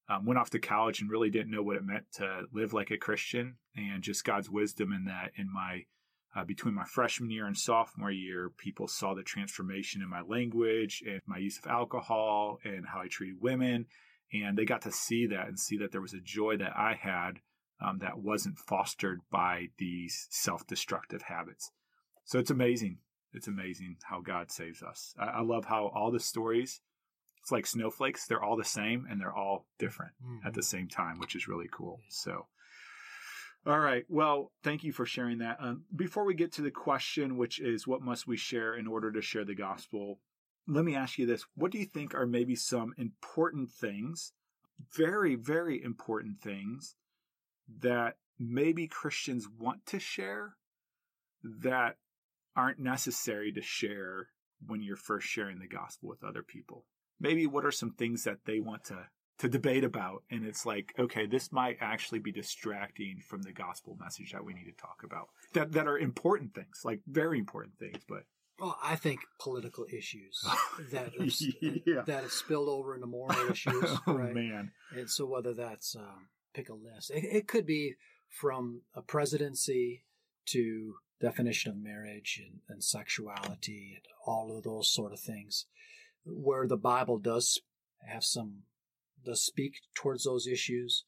Um, 0.09 0.25
went 0.25 0.39
off 0.39 0.49
to 0.51 0.59
college 0.59 1.01
and 1.01 1.11
really 1.11 1.29
didn't 1.29 1.51
know 1.51 1.61
what 1.61 1.75
it 1.75 1.85
meant 1.85 2.05
to 2.13 2.45
live 2.51 2.73
like 2.73 2.89
a 2.89 2.97
Christian, 2.97 3.57
and 3.75 4.01
just 4.01 4.25
God's 4.25 4.49
wisdom 4.49 4.91
in 4.91 5.05
that 5.05 5.31
in 5.35 5.51
my 5.53 5.85
uh, 6.35 6.43
between 6.43 6.75
my 6.75 6.85
freshman 6.85 7.31
year 7.31 7.45
and 7.45 7.57
sophomore 7.57 8.11
year, 8.11 8.51
people 8.57 8.87
saw 8.87 9.15
the 9.15 9.23
transformation 9.23 10.01
in 10.01 10.09
my 10.09 10.21
language 10.21 11.03
and 11.07 11.21
my 11.25 11.37
use 11.37 11.57
of 11.57 11.69
alcohol 11.69 12.59
and 12.63 12.85
how 12.85 13.01
I 13.01 13.07
treated 13.07 13.41
women. 13.41 13.87
And 14.31 14.57
they 14.57 14.65
got 14.65 14.83
to 14.83 14.91
see 14.91 15.25
that 15.27 15.47
and 15.47 15.59
see 15.59 15.77
that 15.77 15.91
there 15.91 16.01
was 16.01 16.13
a 16.13 16.21
joy 16.21 16.57
that 16.57 16.77
I 16.77 16.93
had 16.93 17.39
um, 17.81 17.99
that 17.99 18.19
wasn't 18.19 18.59
fostered 18.59 19.21
by 19.31 19.69
these 19.77 20.27
self 20.29 20.67
destructive 20.67 21.23
habits. 21.23 21.71
So 22.25 22.37
it's 22.37 22.51
amazing. 22.51 22.99
It's 23.33 23.47
amazing 23.47 23.97
how 24.03 24.21
God 24.21 24.51
saves 24.51 24.83
us. 24.83 25.13
I, 25.19 25.25
I, 25.25 25.41
love 25.41 25.65
how 25.65 25.87
all 25.95 26.11
the 26.11 26.19
stories, 26.19 26.81
it's 27.41 27.51
like 27.51 27.65
snowflakes, 27.65 28.25
they're 28.25 28.43
all 28.43 28.57
the 28.57 28.65
same 28.65 29.05
and 29.09 29.19
they're 29.19 29.35
all 29.35 29.65
different 29.77 30.13
mm-hmm. 30.23 30.47
at 30.47 30.53
the 30.53 30.63
same 30.63 30.87
time, 30.87 31.19
which 31.19 31.35
is 31.35 31.47
really 31.47 31.69
cool. 31.71 32.01
So, 32.09 32.47
all 33.65 33.79
right. 33.79 34.05
Well, 34.07 34.51
thank 34.63 34.83
you 34.83 34.93
for 34.93 35.05
sharing 35.05 35.39
that. 35.39 35.57
Um, 35.59 35.83
before 35.95 36.25
we 36.25 36.33
get 36.33 36.53
to 36.53 36.61
the 36.61 36.71
question, 36.71 37.37
which 37.37 37.59
is 37.59 37.85
what 37.85 38.01
must 38.01 38.27
we 38.27 38.37
share 38.37 38.73
in 38.73 38.87
order 38.87 39.11
to 39.11 39.21
share 39.21 39.43
the 39.43 39.55
gospel? 39.55 40.19
Let 40.67 40.85
me 40.85 40.95
ask 40.95 41.17
you 41.17 41.25
this. 41.25 41.45
What 41.55 41.71
do 41.71 41.77
you 41.77 41.85
think 41.85 42.13
are 42.13 42.25
maybe 42.25 42.55
some 42.55 42.93
important 42.97 43.71
things, 43.71 44.33
very, 44.95 45.35
very 45.35 45.83
important 45.83 46.41
things 46.41 46.95
that 47.81 48.15
maybe 48.39 48.87
Christians 48.87 49.47
want 49.59 49.85
to 49.87 49.99
share 49.99 50.55
that 51.43 51.97
aren't 52.55 52.79
necessary 52.79 53.51
to 53.51 53.61
share 53.61 54.29
when 54.65 54.81
you're 54.81 54.95
first 54.95 55.27
sharing 55.27 55.59
the 55.59 55.67
gospel 55.67 56.09
with 56.09 56.23
other 56.23 56.43
people? 56.43 56.85
Maybe 57.19 57.45
what 57.45 57.65
are 57.65 57.71
some 57.71 57.91
things 57.91 58.23
that 58.23 58.45
they 58.45 58.61
want 58.61 58.85
to 58.85 59.07
to 59.39 59.47
debate 59.47 59.83
about 59.83 60.23
and 60.29 60.45
it's 60.45 60.65
like 60.65 60.93
okay 60.99 61.25
this 61.25 61.51
might 61.51 61.77
actually 61.79 62.19
be 62.19 62.31
distracting 62.31 63.21
from 63.25 63.41
the 63.41 63.51
gospel 63.51 63.97
message 63.99 64.31
that 64.31 64.43
we 64.43 64.53
need 64.53 64.65
to 64.65 64.81
talk 64.81 65.01
about 65.03 65.29
that 65.53 65.71
that 65.71 65.87
are 65.87 65.97
important 65.97 66.53
things 66.53 66.81
like 66.83 66.99
very 67.07 67.39
important 67.39 67.73
things 67.79 68.01
but 68.07 68.23
well 68.59 68.77
i 68.83 68.95
think 68.95 69.21
political 69.39 69.85
issues 69.91 70.45
that 70.91 71.11
yeah. 71.85 72.01
that 72.05 72.23
have 72.23 72.31
spilled 72.31 72.69
over 72.69 72.95
into 72.95 73.07
moral 73.07 73.49
issues 73.51 73.97
oh 74.07 74.13
right? 74.13 74.33
man 74.33 74.71
and 74.95 75.09
so 75.09 75.25
whether 75.25 75.53
that's 75.53 75.95
um, 75.95 76.27
pick 76.53 76.69
a 76.69 76.73
list 76.73 77.09
it, 77.09 77.23
it 77.23 77.47
could 77.47 77.65
be 77.65 77.95
from 78.27 78.81
a 78.93 79.01
presidency 79.01 80.03
to 80.45 80.95
definition 81.19 81.71
of 81.71 81.77
marriage 81.77 82.41
and, 82.45 82.59
and 82.69 82.83
sexuality 82.83 83.93
and 83.95 84.05
all 84.25 84.55
of 84.55 84.63
those 84.63 84.89
sort 84.89 85.13
of 85.13 85.19
things 85.19 85.65
where 86.25 86.67
the 86.67 86.77
bible 86.77 87.17
does 87.17 87.61
have 88.05 88.23
some 88.23 88.63
does 89.25 89.43
speak 89.43 89.73
towards 89.95 90.23
those 90.23 90.47
issues 90.47 91.05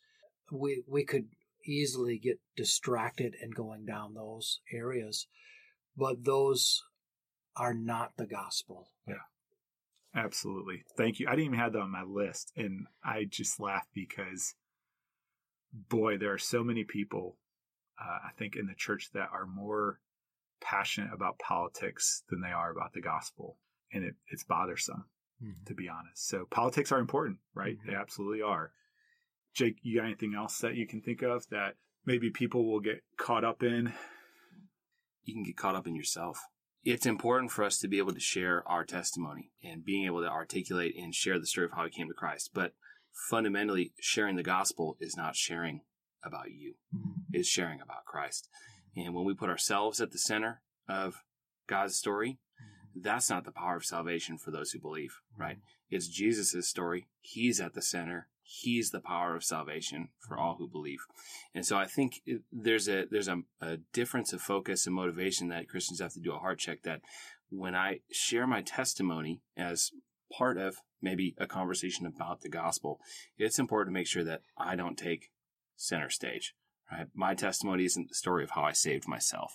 we 0.51 0.83
we 0.87 1.05
could 1.05 1.27
easily 1.65 2.17
get 2.17 2.39
distracted 2.57 3.35
in 3.41 3.51
going 3.51 3.85
down 3.85 4.13
those 4.13 4.59
areas. 4.73 5.27
But 5.95 6.23
those 6.25 6.83
are 7.55 7.73
not 7.73 8.13
the 8.17 8.25
gospel. 8.25 8.89
Yeah. 9.07 9.15
Absolutely. 10.15 10.83
Thank 10.97 11.19
you. 11.19 11.27
I 11.27 11.31
didn't 11.31 11.45
even 11.45 11.59
have 11.59 11.73
that 11.73 11.81
on 11.81 11.91
my 11.91 12.03
list 12.03 12.51
and 12.57 12.87
i 13.03 13.23
just 13.23 13.59
laugh 13.59 13.87
because 13.93 14.55
boy 15.89 16.17
there 16.17 16.33
are 16.33 16.37
so 16.37 16.63
many 16.63 16.83
people 16.83 17.37
uh, 18.01 18.17
I 18.27 18.31
think, 18.37 18.55
in 18.55 18.67
the 18.67 18.73
church 18.73 19.11
that 19.13 19.29
are 19.31 19.45
more 19.45 19.99
passionate 20.59 21.13
about 21.13 21.39
politics 21.39 22.23
than 22.29 22.41
they 22.41 22.51
are 22.51 22.71
about 22.71 22.93
the 22.93 23.01
gospel. 23.01 23.57
And 23.93 24.03
it, 24.03 24.15
it's 24.29 24.43
bothersome, 24.43 25.05
mm-hmm. 25.41 25.63
to 25.65 25.73
be 25.73 25.89
honest. 25.89 26.27
So 26.27 26.45
politics 26.49 26.91
are 26.91 26.99
important, 26.99 27.37
right? 27.53 27.77
Mm-hmm. 27.77 27.91
They 27.91 27.95
absolutely 27.95 28.41
are. 28.41 28.71
Jake, 29.53 29.77
you 29.81 29.97
got 29.97 30.05
anything 30.05 30.33
else 30.35 30.59
that 30.59 30.75
you 30.75 30.87
can 30.87 31.01
think 31.01 31.21
of 31.21 31.47
that 31.49 31.75
maybe 32.05 32.29
people 32.29 32.65
will 32.65 32.79
get 32.79 33.03
caught 33.17 33.43
up 33.43 33.63
in? 33.63 33.93
You 35.23 35.33
can 35.33 35.43
get 35.43 35.57
caught 35.57 35.75
up 35.75 35.87
in 35.87 35.95
yourself. 35.95 36.39
It's 36.83 37.05
important 37.05 37.51
for 37.51 37.63
us 37.63 37.77
to 37.79 37.87
be 37.87 37.99
able 37.99 38.13
to 38.13 38.19
share 38.19 38.67
our 38.67 38.83
testimony 38.83 39.51
and 39.63 39.85
being 39.85 40.05
able 40.05 40.21
to 40.21 40.29
articulate 40.29 40.95
and 40.97 41.13
share 41.13 41.37
the 41.37 41.45
story 41.45 41.65
of 41.65 41.73
how 41.73 41.83
we 41.83 41.91
came 41.91 42.07
to 42.07 42.13
Christ. 42.13 42.51
But 42.53 42.73
fundamentally, 43.29 43.93
sharing 43.99 44.35
the 44.35 44.43
gospel 44.43 44.97
is 44.99 45.15
not 45.15 45.35
sharing 45.35 45.81
about 46.23 46.49
you, 46.51 46.75
mm-hmm. 46.95 47.35
is 47.35 47.47
sharing 47.47 47.81
about 47.81 48.05
Christ. 48.05 48.47
And 48.95 49.13
when 49.13 49.25
we 49.25 49.35
put 49.35 49.49
ourselves 49.49 50.01
at 50.01 50.11
the 50.11 50.17
center 50.17 50.61
of 50.87 51.21
God's 51.71 51.95
story. 51.95 52.37
That's 52.95 53.29
not 53.29 53.45
the 53.45 53.51
power 53.51 53.77
of 53.77 53.85
salvation 53.85 54.37
for 54.37 54.51
those 54.51 54.71
who 54.71 54.79
believe, 54.79 55.19
right? 55.37 55.57
Mm-hmm. 55.57 55.95
It's 55.95 56.07
Jesus' 56.07 56.67
story. 56.67 57.07
He's 57.19 57.59
at 57.59 57.73
the 57.73 57.81
center. 57.81 58.27
He's 58.43 58.91
the 58.91 58.99
power 58.99 59.35
of 59.35 59.43
salvation 59.43 60.09
for 60.19 60.37
all 60.37 60.55
who 60.57 60.67
believe. 60.67 60.99
And 61.53 61.65
so 61.65 61.77
I 61.77 61.85
think 61.85 62.21
it, 62.25 62.41
there's 62.51 62.89
a, 62.89 63.05
there's 63.09 63.27
a, 63.27 63.43
a 63.61 63.77
difference 63.93 64.33
of 64.33 64.41
focus 64.41 64.85
and 64.85 64.95
motivation 64.95 65.47
that 65.49 65.69
Christians 65.69 66.01
have 66.01 66.13
to 66.13 66.19
do 66.19 66.33
a 66.33 66.39
heart 66.39 66.59
check 66.59 66.83
that 66.83 67.01
when 67.49 67.75
I 67.75 67.99
share 68.11 68.47
my 68.47 68.61
testimony 68.61 69.41
as 69.55 69.91
part 70.31 70.57
of 70.57 70.77
maybe 71.01 71.35
a 71.37 71.47
conversation 71.47 72.05
about 72.05 72.41
the 72.41 72.49
gospel, 72.49 72.99
it's 73.37 73.59
important 73.59 73.93
to 73.93 73.99
make 73.99 74.07
sure 74.07 74.23
that 74.23 74.41
I 74.57 74.75
don't 74.75 74.97
take 74.97 75.31
center 75.75 76.09
stage. 76.09 76.53
Right? 76.91 77.07
My 77.13 77.35
testimony 77.35 77.85
isn't 77.85 78.09
the 78.09 78.15
story 78.15 78.43
of 78.43 78.51
how 78.51 78.63
I 78.63 78.73
saved 78.73 79.07
myself. 79.07 79.53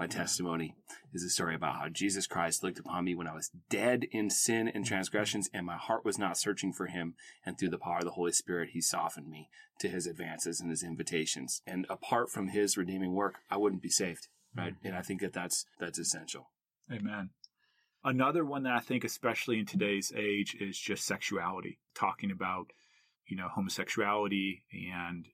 My 0.00 0.06
testimony 0.06 0.74
is 1.12 1.22
a 1.22 1.28
story 1.28 1.54
about 1.54 1.76
how 1.76 1.90
Jesus 1.90 2.26
Christ 2.26 2.62
looked 2.62 2.78
upon 2.78 3.04
me 3.04 3.14
when 3.14 3.26
I 3.26 3.34
was 3.34 3.50
dead 3.68 4.06
in 4.10 4.30
sin 4.30 4.66
and 4.66 4.82
transgressions, 4.82 5.50
and 5.52 5.66
my 5.66 5.76
heart 5.76 6.06
was 6.06 6.18
not 6.18 6.38
searching 6.38 6.72
for 6.72 6.86
him. 6.86 7.16
And 7.44 7.58
through 7.58 7.68
the 7.68 7.76
power 7.76 7.98
of 7.98 8.04
the 8.04 8.12
Holy 8.12 8.32
Spirit, 8.32 8.70
he 8.72 8.80
softened 8.80 9.28
me 9.28 9.50
to 9.78 9.90
his 9.90 10.06
advances 10.06 10.58
and 10.58 10.70
his 10.70 10.82
invitations. 10.82 11.60
And 11.66 11.84
apart 11.90 12.30
from 12.30 12.48
his 12.48 12.78
redeeming 12.78 13.12
work, 13.12 13.40
I 13.50 13.58
wouldn't 13.58 13.82
be 13.82 13.90
saved. 13.90 14.28
Right. 14.56 14.72
Mm. 14.72 14.86
And 14.86 14.96
I 14.96 15.02
think 15.02 15.20
that 15.20 15.34
that's, 15.34 15.66
that's 15.78 15.98
essential. 15.98 16.48
Amen. 16.90 17.28
Another 18.02 18.42
one 18.42 18.62
that 18.62 18.72
I 18.72 18.80
think, 18.80 19.04
especially 19.04 19.58
in 19.58 19.66
today's 19.66 20.14
age, 20.16 20.56
is 20.58 20.78
just 20.78 21.04
sexuality, 21.04 21.78
talking 21.94 22.30
about 22.30 22.72
you 23.26 23.36
know, 23.36 23.48
homosexuality 23.48 24.64
and 24.72 25.26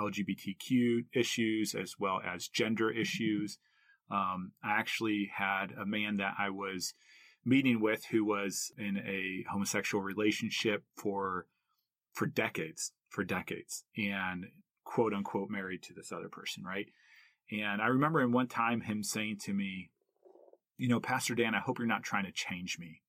LGBTQ 0.00 1.04
issues 1.14 1.74
as 1.74 1.96
well 1.98 2.20
as 2.26 2.48
gender 2.48 2.88
mm-hmm. 2.88 3.02
issues. 3.02 3.58
Um, 4.10 4.52
I 4.62 4.72
actually 4.72 5.30
had 5.34 5.72
a 5.72 5.86
man 5.86 6.16
that 6.18 6.34
I 6.38 6.50
was 6.50 6.94
meeting 7.44 7.80
with 7.80 8.04
who 8.06 8.24
was 8.24 8.72
in 8.76 8.98
a 8.98 9.44
homosexual 9.50 10.02
relationship 10.02 10.84
for 10.96 11.46
for 12.12 12.26
decades, 12.26 12.92
for 13.10 13.24
decades, 13.24 13.84
and 13.96 14.46
quote 14.84 15.12
unquote 15.12 15.50
married 15.50 15.82
to 15.82 15.92
this 15.94 16.12
other 16.12 16.28
person, 16.28 16.64
right? 16.64 16.86
And 17.50 17.80
I 17.82 17.86
remember 17.86 18.22
in 18.22 18.32
one 18.32 18.48
time 18.48 18.80
him 18.80 19.02
saying 19.02 19.38
to 19.44 19.52
me, 19.52 19.90
you 20.78 20.88
know, 20.88 21.00
Pastor 21.00 21.34
Dan, 21.34 21.54
I 21.54 21.60
hope 21.60 21.78
you're 21.78 21.86
not 21.86 22.02
trying 22.02 22.24
to 22.24 22.32
change 22.32 22.78
me. 22.78 23.02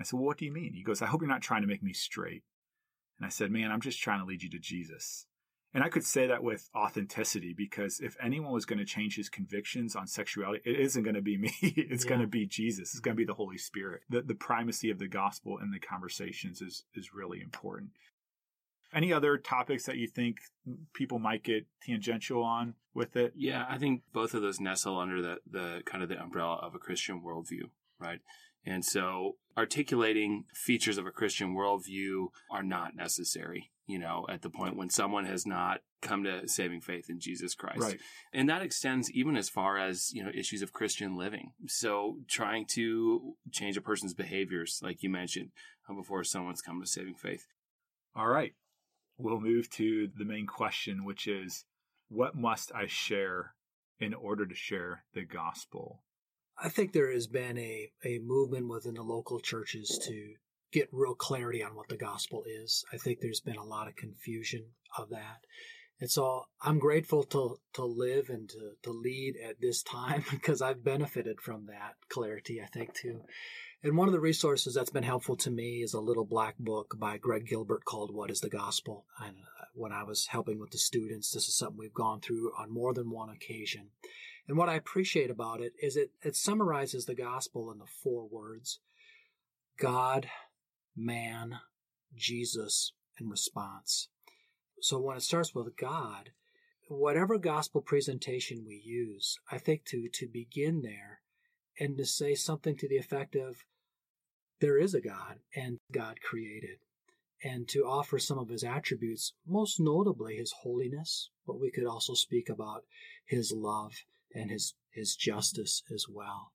I 0.00 0.04
said, 0.04 0.18
well, 0.18 0.26
what 0.26 0.38
do 0.38 0.44
you 0.44 0.52
mean? 0.52 0.72
He 0.74 0.82
goes, 0.82 1.02
I 1.02 1.06
hope 1.06 1.20
you're 1.20 1.28
not 1.28 1.42
trying 1.42 1.62
to 1.62 1.68
make 1.68 1.82
me 1.82 1.92
straight. 1.92 2.44
And 3.18 3.26
I 3.26 3.30
said, 3.30 3.50
man, 3.50 3.70
I'm 3.72 3.80
just 3.80 4.00
trying 4.00 4.20
to 4.20 4.24
lead 4.24 4.42
you 4.42 4.50
to 4.50 4.58
Jesus. 4.58 5.26
And 5.74 5.84
I 5.84 5.90
could 5.90 6.04
say 6.04 6.26
that 6.26 6.42
with 6.42 6.70
authenticity 6.74 7.52
because 7.52 8.00
if 8.00 8.16
anyone 8.22 8.52
was 8.52 8.64
going 8.64 8.78
to 8.78 8.84
change 8.86 9.16
his 9.16 9.28
convictions 9.28 9.94
on 9.94 10.06
sexuality, 10.06 10.62
it 10.64 10.80
isn't 10.80 11.02
going 11.02 11.14
to 11.14 11.22
be 11.22 11.36
me. 11.38 11.52
it's 11.60 12.04
yeah. 12.04 12.08
going 12.08 12.20
to 12.20 12.26
be 12.26 12.46
Jesus. 12.46 12.92
It's 12.92 13.00
going 13.00 13.14
to 13.14 13.20
be 13.20 13.26
the 13.26 13.34
Holy 13.34 13.58
Spirit. 13.58 14.02
The, 14.08 14.22
the 14.22 14.34
primacy 14.34 14.90
of 14.90 14.98
the 14.98 15.08
gospel 15.08 15.58
in 15.58 15.70
the 15.70 15.78
conversations 15.78 16.62
is, 16.62 16.84
is 16.94 17.12
really 17.12 17.40
important. 17.40 17.90
Any 18.94 19.12
other 19.12 19.36
topics 19.36 19.84
that 19.84 19.98
you 19.98 20.08
think 20.08 20.38
people 20.94 21.18
might 21.18 21.44
get 21.44 21.66
tangential 21.82 22.42
on 22.42 22.74
with 22.94 23.16
it? 23.16 23.34
Yeah, 23.36 23.66
I 23.68 23.76
think 23.76 24.00
both 24.14 24.32
of 24.32 24.40
those 24.40 24.60
nestle 24.60 24.98
under 24.98 25.20
the, 25.20 25.38
the 25.50 25.82
kind 25.84 26.02
of 26.02 26.08
the 26.08 26.18
umbrella 26.18 26.56
of 26.62 26.74
a 26.74 26.78
Christian 26.78 27.20
worldview, 27.20 27.68
right? 28.00 28.20
And 28.68 28.84
so 28.84 29.36
articulating 29.56 30.44
features 30.52 30.98
of 30.98 31.06
a 31.06 31.10
Christian 31.10 31.54
worldview 31.54 32.26
are 32.50 32.62
not 32.62 32.94
necessary, 32.94 33.70
you 33.86 33.98
know, 33.98 34.26
at 34.28 34.42
the 34.42 34.50
point 34.50 34.76
when 34.76 34.90
someone 34.90 35.24
has 35.24 35.46
not 35.46 35.80
come 36.02 36.22
to 36.24 36.46
saving 36.46 36.82
faith 36.82 37.06
in 37.08 37.18
Jesus 37.18 37.54
Christ. 37.54 37.80
Right. 37.80 37.98
And 38.30 38.46
that 38.50 38.60
extends 38.60 39.10
even 39.10 39.38
as 39.38 39.48
far 39.48 39.78
as, 39.78 40.12
you 40.12 40.22
know, 40.22 40.30
issues 40.34 40.60
of 40.60 40.74
Christian 40.74 41.16
living. 41.16 41.52
So 41.66 42.18
trying 42.28 42.66
to 42.74 43.36
change 43.50 43.78
a 43.78 43.80
person's 43.80 44.12
behaviors, 44.12 44.80
like 44.82 45.02
you 45.02 45.08
mentioned, 45.08 45.50
uh, 45.88 45.94
before 45.94 46.22
someone's 46.24 46.60
come 46.60 46.78
to 46.82 46.86
saving 46.86 47.14
faith. 47.14 47.46
All 48.14 48.28
right. 48.28 48.52
We'll 49.16 49.40
move 49.40 49.70
to 49.70 50.10
the 50.14 50.26
main 50.26 50.46
question, 50.46 51.06
which 51.06 51.26
is 51.26 51.64
what 52.10 52.36
must 52.36 52.70
I 52.74 52.86
share 52.86 53.54
in 53.98 54.12
order 54.12 54.44
to 54.44 54.54
share 54.54 55.04
the 55.14 55.24
gospel? 55.24 56.02
I 56.60 56.68
think 56.68 56.92
there 56.92 57.12
has 57.12 57.26
been 57.26 57.56
a, 57.56 57.90
a 58.04 58.18
movement 58.18 58.68
within 58.68 58.94
the 58.94 59.02
local 59.02 59.38
churches 59.38 59.98
to 60.06 60.34
get 60.72 60.88
real 60.92 61.14
clarity 61.14 61.62
on 61.62 61.74
what 61.74 61.88
the 61.88 61.96
gospel 61.96 62.42
is. 62.46 62.84
I 62.92 62.96
think 62.96 63.20
there's 63.20 63.40
been 63.40 63.56
a 63.56 63.64
lot 63.64 63.88
of 63.88 63.96
confusion 63.96 64.66
of 64.96 65.10
that. 65.10 65.44
And 66.00 66.10
so 66.10 66.44
I'm 66.62 66.78
grateful 66.78 67.24
to, 67.24 67.56
to 67.74 67.84
live 67.84 68.28
and 68.28 68.48
to, 68.50 68.72
to 68.84 68.90
lead 68.90 69.34
at 69.44 69.60
this 69.60 69.82
time 69.82 70.24
because 70.30 70.62
I've 70.62 70.84
benefited 70.84 71.40
from 71.40 71.66
that 71.66 71.94
clarity, 72.08 72.60
I 72.60 72.66
think, 72.66 72.94
too. 72.94 73.22
And 73.82 73.96
one 73.96 74.08
of 74.08 74.12
the 74.12 74.20
resources 74.20 74.74
that's 74.74 74.90
been 74.90 75.04
helpful 75.04 75.36
to 75.36 75.50
me 75.50 75.82
is 75.82 75.94
a 75.94 76.00
little 76.00 76.24
black 76.24 76.58
book 76.58 76.96
by 76.98 77.16
Greg 77.18 77.46
Gilbert 77.46 77.84
called 77.84 78.12
What 78.12 78.30
is 78.30 78.40
the 78.40 78.50
Gospel? 78.50 79.06
And 79.20 79.36
uh, 79.36 79.66
when 79.74 79.92
I 79.92 80.02
was 80.02 80.26
helping 80.26 80.58
with 80.58 80.70
the 80.70 80.78
students, 80.78 81.30
this 81.30 81.46
is 81.46 81.56
something 81.56 81.78
we've 81.78 81.94
gone 81.94 82.20
through 82.20 82.50
on 82.58 82.72
more 82.72 82.92
than 82.92 83.10
one 83.10 83.30
occasion. 83.30 83.90
And 84.48 84.56
what 84.56 84.70
I 84.70 84.76
appreciate 84.76 85.30
about 85.30 85.60
it 85.60 85.74
is 85.80 85.96
it, 85.96 86.10
it 86.22 86.34
summarizes 86.34 87.04
the 87.04 87.14
gospel 87.14 87.70
in 87.70 87.78
the 87.78 87.86
four 87.86 88.26
words 88.26 88.80
God, 89.78 90.28
man, 90.96 91.60
Jesus, 92.16 92.92
and 93.18 93.30
response. 93.30 94.08
So 94.80 94.98
when 94.98 95.16
it 95.16 95.22
starts 95.22 95.54
with 95.54 95.76
God, 95.76 96.30
whatever 96.88 97.36
gospel 97.36 97.82
presentation 97.82 98.64
we 98.66 98.80
use, 98.82 99.36
I 99.52 99.58
think 99.58 99.84
to, 99.86 100.08
to 100.14 100.26
begin 100.26 100.80
there 100.80 101.20
and 101.78 101.96
to 101.98 102.06
say 102.06 102.34
something 102.34 102.76
to 102.76 102.88
the 102.88 102.96
effect 102.96 103.36
of, 103.36 103.58
there 104.60 104.78
is 104.78 104.94
a 104.94 105.00
God 105.00 105.36
and 105.54 105.78
God 105.92 106.20
created 106.22 106.78
and 107.44 107.68
to 107.68 107.84
offer 107.84 108.18
some 108.18 108.38
of 108.38 108.48
his 108.48 108.64
attributes, 108.64 109.34
most 109.46 109.78
notably 109.78 110.36
his 110.36 110.52
holiness, 110.62 111.30
but 111.46 111.60
we 111.60 111.70
could 111.70 111.86
also 111.86 112.14
speak 112.14 112.48
about 112.48 112.84
his 113.24 113.52
love 113.52 113.92
and 114.34 114.50
his, 114.50 114.74
his 114.92 115.16
justice 115.16 115.82
as 115.92 116.06
well. 116.08 116.52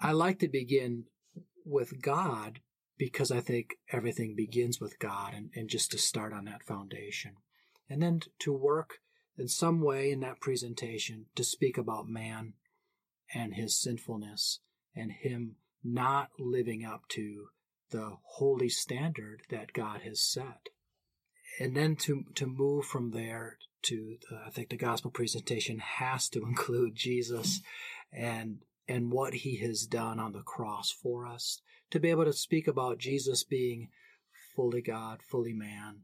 I 0.00 0.12
like 0.12 0.38
to 0.40 0.48
begin 0.48 1.04
with 1.64 2.00
God 2.02 2.60
because 2.98 3.30
I 3.30 3.40
think 3.40 3.76
everything 3.92 4.34
begins 4.36 4.80
with 4.80 4.98
God 4.98 5.32
and, 5.34 5.50
and 5.54 5.68
just 5.68 5.90
to 5.92 5.98
start 5.98 6.32
on 6.32 6.44
that 6.44 6.62
foundation. 6.62 7.32
And 7.88 8.02
then 8.02 8.20
to 8.40 8.52
work 8.52 8.98
in 9.36 9.48
some 9.48 9.80
way 9.80 10.10
in 10.10 10.20
that 10.20 10.40
presentation 10.40 11.26
to 11.34 11.44
speak 11.44 11.78
about 11.78 12.08
man 12.08 12.54
and 13.34 13.54
his 13.54 13.80
sinfulness 13.80 14.60
and 14.94 15.12
him 15.12 15.56
not 15.82 16.28
living 16.38 16.84
up 16.84 17.08
to 17.08 17.46
the 17.90 18.16
holy 18.22 18.68
standard 18.68 19.42
that 19.50 19.72
God 19.72 20.02
has 20.02 20.20
set. 20.20 20.68
And 21.58 21.76
then 21.76 21.96
to, 21.96 22.24
to 22.34 22.46
move 22.46 22.84
from 22.84 23.10
there 23.10 23.58
to, 23.82 24.16
the, 24.28 24.40
I 24.46 24.50
think 24.50 24.70
the 24.70 24.76
gospel 24.76 25.10
presentation 25.10 25.78
has 25.78 26.28
to 26.30 26.42
include 26.46 26.94
Jesus 26.94 27.60
and, 28.12 28.58
and 28.88 29.10
what 29.10 29.34
he 29.34 29.56
has 29.58 29.86
done 29.86 30.18
on 30.18 30.32
the 30.32 30.42
cross 30.42 30.90
for 30.90 31.26
us. 31.26 31.60
To 31.90 32.00
be 32.00 32.10
able 32.10 32.24
to 32.24 32.32
speak 32.32 32.68
about 32.68 32.98
Jesus 32.98 33.42
being 33.42 33.88
fully 34.54 34.82
God, 34.82 35.22
fully 35.22 35.52
man, 35.52 36.02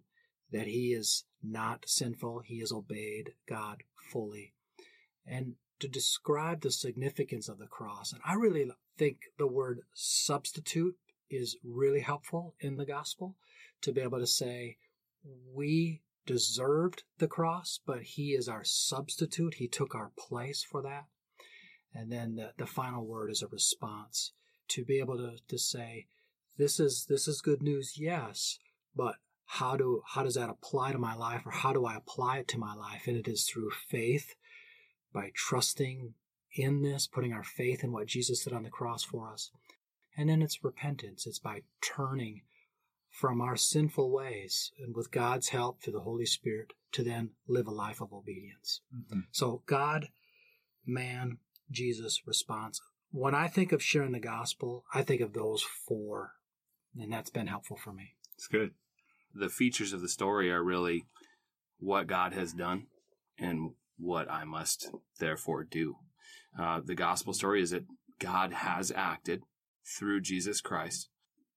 that 0.52 0.66
he 0.66 0.92
is 0.92 1.24
not 1.42 1.84
sinful, 1.86 2.42
he 2.44 2.60
has 2.60 2.72
obeyed 2.72 3.32
God 3.48 3.82
fully. 4.10 4.54
And 5.26 5.54
to 5.80 5.88
describe 5.88 6.62
the 6.62 6.70
significance 6.70 7.48
of 7.48 7.58
the 7.58 7.66
cross. 7.66 8.12
And 8.12 8.20
I 8.24 8.34
really 8.34 8.70
think 8.96 9.18
the 9.38 9.46
word 9.46 9.80
substitute 9.92 10.96
is 11.30 11.56
really 11.62 12.00
helpful 12.00 12.54
in 12.60 12.76
the 12.76 12.86
gospel 12.86 13.36
to 13.82 13.92
be 13.92 14.00
able 14.00 14.20
to 14.20 14.26
say, 14.26 14.78
we 15.52 16.02
deserved 16.26 17.04
the 17.18 17.28
cross, 17.28 17.80
but 17.84 18.02
he 18.02 18.30
is 18.30 18.48
our 18.48 18.64
substitute. 18.64 19.54
He 19.54 19.68
took 19.68 19.94
our 19.94 20.10
place 20.18 20.62
for 20.62 20.82
that. 20.82 21.06
And 21.94 22.12
then 22.12 22.36
the, 22.36 22.52
the 22.58 22.66
final 22.66 23.06
word 23.06 23.30
is 23.30 23.42
a 23.42 23.46
response 23.46 24.32
to 24.68 24.84
be 24.84 24.98
able 24.98 25.16
to, 25.16 25.36
to 25.48 25.58
say, 25.58 26.06
this 26.58 26.78
is, 26.80 27.06
this 27.08 27.28
is 27.28 27.40
good 27.40 27.62
news. 27.62 27.94
Yes. 27.96 28.58
But 28.94 29.16
how 29.46 29.76
do, 29.76 30.02
how 30.06 30.24
does 30.24 30.34
that 30.34 30.50
apply 30.50 30.92
to 30.92 30.98
my 30.98 31.14
life 31.14 31.42
or 31.46 31.52
how 31.52 31.72
do 31.72 31.86
I 31.86 31.96
apply 31.96 32.38
it 32.38 32.48
to 32.48 32.58
my 32.58 32.74
life? 32.74 33.06
And 33.06 33.16
it 33.16 33.28
is 33.28 33.44
through 33.44 33.70
faith 33.70 34.34
by 35.12 35.30
trusting 35.34 36.14
in 36.54 36.82
this, 36.82 37.06
putting 37.06 37.32
our 37.32 37.44
faith 37.44 37.84
in 37.84 37.92
what 37.92 38.06
Jesus 38.06 38.44
did 38.44 38.52
on 38.52 38.64
the 38.64 38.70
cross 38.70 39.04
for 39.04 39.32
us. 39.32 39.50
And 40.16 40.28
then 40.28 40.42
it's 40.42 40.64
repentance. 40.64 41.26
It's 41.26 41.38
by 41.38 41.62
turning 41.80 42.42
from 43.16 43.40
our 43.40 43.56
sinful 43.56 44.12
ways 44.12 44.72
and 44.78 44.94
with 44.94 45.10
God's 45.10 45.48
help 45.48 45.80
through 45.80 45.94
the 45.94 46.00
Holy 46.00 46.26
Spirit 46.26 46.74
to 46.92 47.02
then 47.02 47.30
live 47.48 47.66
a 47.66 47.70
life 47.70 48.02
of 48.02 48.12
obedience. 48.12 48.82
Mm-hmm. 48.94 49.20
So 49.32 49.62
God, 49.64 50.08
man, 50.84 51.38
Jesus 51.70 52.20
response. 52.26 52.78
When 53.10 53.34
I 53.34 53.48
think 53.48 53.72
of 53.72 53.82
sharing 53.82 54.12
the 54.12 54.20
gospel, 54.20 54.84
I 54.92 55.00
think 55.02 55.22
of 55.22 55.32
those 55.32 55.62
four, 55.62 56.32
and 56.98 57.10
that's 57.10 57.30
been 57.30 57.46
helpful 57.46 57.78
for 57.82 57.92
me. 57.92 58.16
It's 58.34 58.48
good. 58.48 58.72
The 59.34 59.48
features 59.48 59.94
of 59.94 60.02
the 60.02 60.10
story 60.10 60.50
are 60.50 60.62
really 60.62 61.06
what 61.78 62.06
God 62.06 62.34
has 62.34 62.52
done 62.52 62.88
and 63.38 63.70
what 63.96 64.30
I 64.30 64.44
must 64.44 64.90
therefore 65.18 65.64
do. 65.64 65.96
Uh, 66.58 66.80
the 66.84 66.94
gospel 66.94 67.32
story 67.32 67.62
is 67.62 67.70
that 67.70 67.86
God 68.18 68.52
has 68.52 68.92
acted 68.94 69.42
through 69.98 70.20
Jesus 70.20 70.60
Christ 70.60 71.08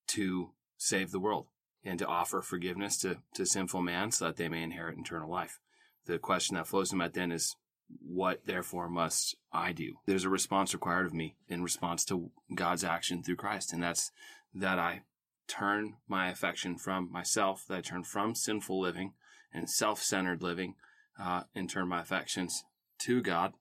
to 0.08 0.52
save 0.80 1.12
the 1.12 1.20
world 1.20 1.46
and 1.84 2.00
to 2.00 2.08
offer 2.08 2.42
forgiveness 2.42 2.98
to, 2.98 3.18
to 3.36 3.46
sinful 3.46 3.82
man 3.82 4.12
so 4.12 4.26
that 4.26 4.38
they 4.38 4.50
may 4.50 4.63
inherit 4.63 4.98
eternal 4.98 5.30
life. 5.30 5.60
The 6.06 6.18
question 6.18 6.56
that 6.56 6.68
flows 6.68 6.89
from 6.89 7.00
that 7.00 7.13
then 7.13 7.32
is, 7.32 7.56
what 8.02 8.46
therefore 8.46 8.89
must 8.89 9.36
I 9.52 9.72
do? 9.72 9.96
There's 10.06 10.24
a 10.24 10.30
response 10.30 10.74
required 10.74 11.06
of 11.06 11.13
me 11.13 11.36
in 11.48 11.63
response 11.63 12.06
to 12.06 12.32
God's 12.54 12.84
action 12.84 13.22
through 13.22 13.36
Christ, 13.36 13.74
and 13.74 13.84
that's 13.84 14.12
that 14.54 14.80
I 14.80 15.02
turn 15.48 15.96
my 16.08 16.30
affection 16.30 16.78
from 16.78 17.12
myself, 17.12 17.65
that 17.68 17.78
I 17.78 17.82
turn 17.82 18.04
from 18.04 18.36
sinful 18.36 18.80
living 18.80 19.13
and 19.54 19.70
self-centered 19.70 20.42
living, 20.42 20.76
uh, 21.20 21.44
and 21.54 21.70
turn 21.70 21.88
my 21.88 22.02
affections 22.02 22.63
to 23.00 23.22
God 23.22 23.54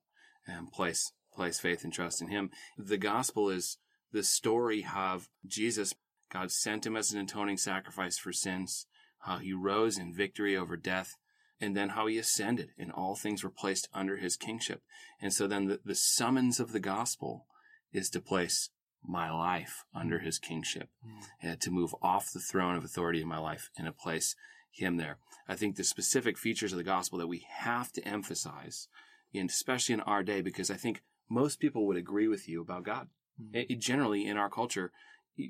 and 0.46 0.70
place 0.70 1.12
place 1.34 1.58
faith 1.60 1.84
and 1.84 1.92
trust 1.92 2.20
in 2.20 2.28
Him. 2.28 2.50
The 2.76 2.98
gospel 2.98 3.48
is 3.48 3.78
the 4.12 4.22
story 4.22 4.86
of 4.94 5.28
Jesus. 5.46 5.94
God 6.32 6.50
sent 6.50 6.86
him 6.86 6.96
as 6.96 7.12
an 7.12 7.20
atoning 7.20 7.56
sacrifice 7.56 8.18
for 8.18 8.32
sins, 8.32 8.86
how 9.20 9.38
he 9.38 9.52
rose 9.52 9.98
in 9.98 10.14
victory 10.14 10.56
over 10.56 10.76
death, 10.76 11.16
and 11.60 11.76
then 11.76 11.90
how 11.90 12.06
he 12.06 12.18
ascended 12.18 12.70
and 12.78 12.92
all 12.92 13.14
things 13.14 13.42
were 13.42 13.50
placed 13.50 13.88
under 13.92 14.16
his 14.16 14.36
kingship. 14.36 14.82
And 15.20 15.32
so 15.32 15.46
then 15.46 15.66
the, 15.66 15.80
the 15.84 15.94
summons 15.94 16.60
of 16.60 16.72
the 16.72 16.80
gospel 16.80 17.46
is 17.92 18.10
to 18.10 18.20
place 18.20 18.70
my 19.04 19.30
life 19.30 19.84
under 19.94 20.20
his 20.20 20.38
kingship 20.38 20.88
mm. 21.04 21.26
and 21.40 21.60
to 21.60 21.70
move 21.70 21.94
off 22.02 22.32
the 22.32 22.40
throne 22.40 22.76
of 22.76 22.84
authority 22.84 23.22
in 23.22 23.28
my 23.28 23.38
life 23.38 23.70
and 23.76 23.86
to 23.86 23.92
place 23.92 24.36
him 24.70 24.96
there. 24.96 25.18
I 25.48 25.56
think 25.56 25.76
the 25.76 25.84
specific 25.84 26.36
features 26.36 26.72
of 26.72 26.78
the 26.78 26.84
gospel 26.84 27.18
that 27.18 27.26
we 27.26 27.46
have 27.48 27.90
to 27.92 28.06
emphasize, 28.06 28.88
in, 29.32 29.46
especially 29.46 29.94
in 29.94 30.00
our 30.00 30.22
day, 30.22 30.42
because 30.42 30.70
I 30.70 30.76
think 30.76 31.02
most 31.28 31.58
people 31.58 31.86
would 31.86 31.96
agree 31.96 32.28
with 32.28 32.48
you 32.48 32.60
about 32.60 32.84
God. 32.84 33.08
Mm-hmm. 33.40 33.72
It, 33.72 33.80
generally, 33.80 34.26
in 34.26 34.36
our 34.36 34.50
culture, 34.50 34.92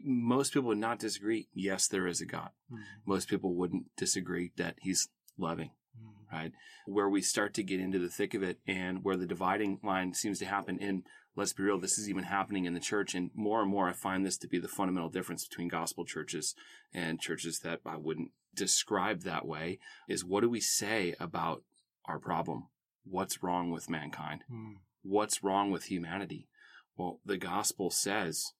most 0.05 0.53
people 0.53 0.69
would 0.69 0.79
not 0.79 0.99
disagree. 0.99 1.49
Yes, 1.55 1.89
there 1.89 2.07
is 2.07 2.21
a 2.21 2.27
God. 2.27 2.51
Mm-hmm. 2.73 2.83
Most 3.07 3.29
people 3.29 3.55
wouldn't 3.55 3.87
disagree 3.97 4.53
that 4.57 4.77
He's 4.81 5.09
loving, 5.39 5.71
mm-hmm. 5.99 6.37
right? 6.37 6.53
Where 6.87 7.09
we 7.09 7.23
start 7.23 7.55
to 7.55 7.63
get 7.63 7.81
into 7.81 7.99
the 7.99 8.09
thick 8.09 8.35
of 8.35 8.43
it, 8.43 8.59
and 8.67 9.03
where 9.03 9.17
the 9.17 9.27
dividing 9.27 9.81
line 9.83 10.15
seems 10.15 10.39
to 10.41 10.47
happen. 10.47 10.79
And 10.81 11.05
let's 11.37 11.53
be 11.53 11.63
real, 11.63 11.79
this 11.79 11.99
is 11.99 12.09
even 12.09 12.25
happening 12.25 12.65
in 12.65 12.75
the 12.75 12.81
church, 12.81 13.15
and 13.15 13.31
more 13.35 13.63
and 13.63 13.71
more, 13.71 13.89
I 13.89 13.93
find 13.93 14.27
this 14.27 14.39
to 14.39 14.49
be 14.49 14.59
the 14.59 14.69
fundamental 14.69 15.09
difference 15.09 15.47
between 15.47 15.69
gospel 15.69 16.05
churches 16.05 16.55
and 16.93 17.21
churches 17.21 17.61
that 17.61 17.81
I 17.87 17.97
wouldn't 17.97 18.33
describe 18.55 19.23
that 19.23 19.47
way. 19.47 19.79
Is 20.09 20.25
what 20.25 20.41
do 20.41 20.51
we 20.51 20.61
say 20.61 21.15
about 21.21 21.63
our 22.07 22.19
problem? 22.19 22.69
What's 23.05 23.43
wrong 23.43 23.71
with 23.71 23.89
mankind? 23.89 24.43
Mm. 24.53 24.77
What's 25.03 25.43
wrong 25.43 25.71
with 25.71 25.85
humanity? 25.85 26.49
Well, 26.97 27.21
the 27.25 27.39
gospel 27.39 27.91
says 27.91 28.53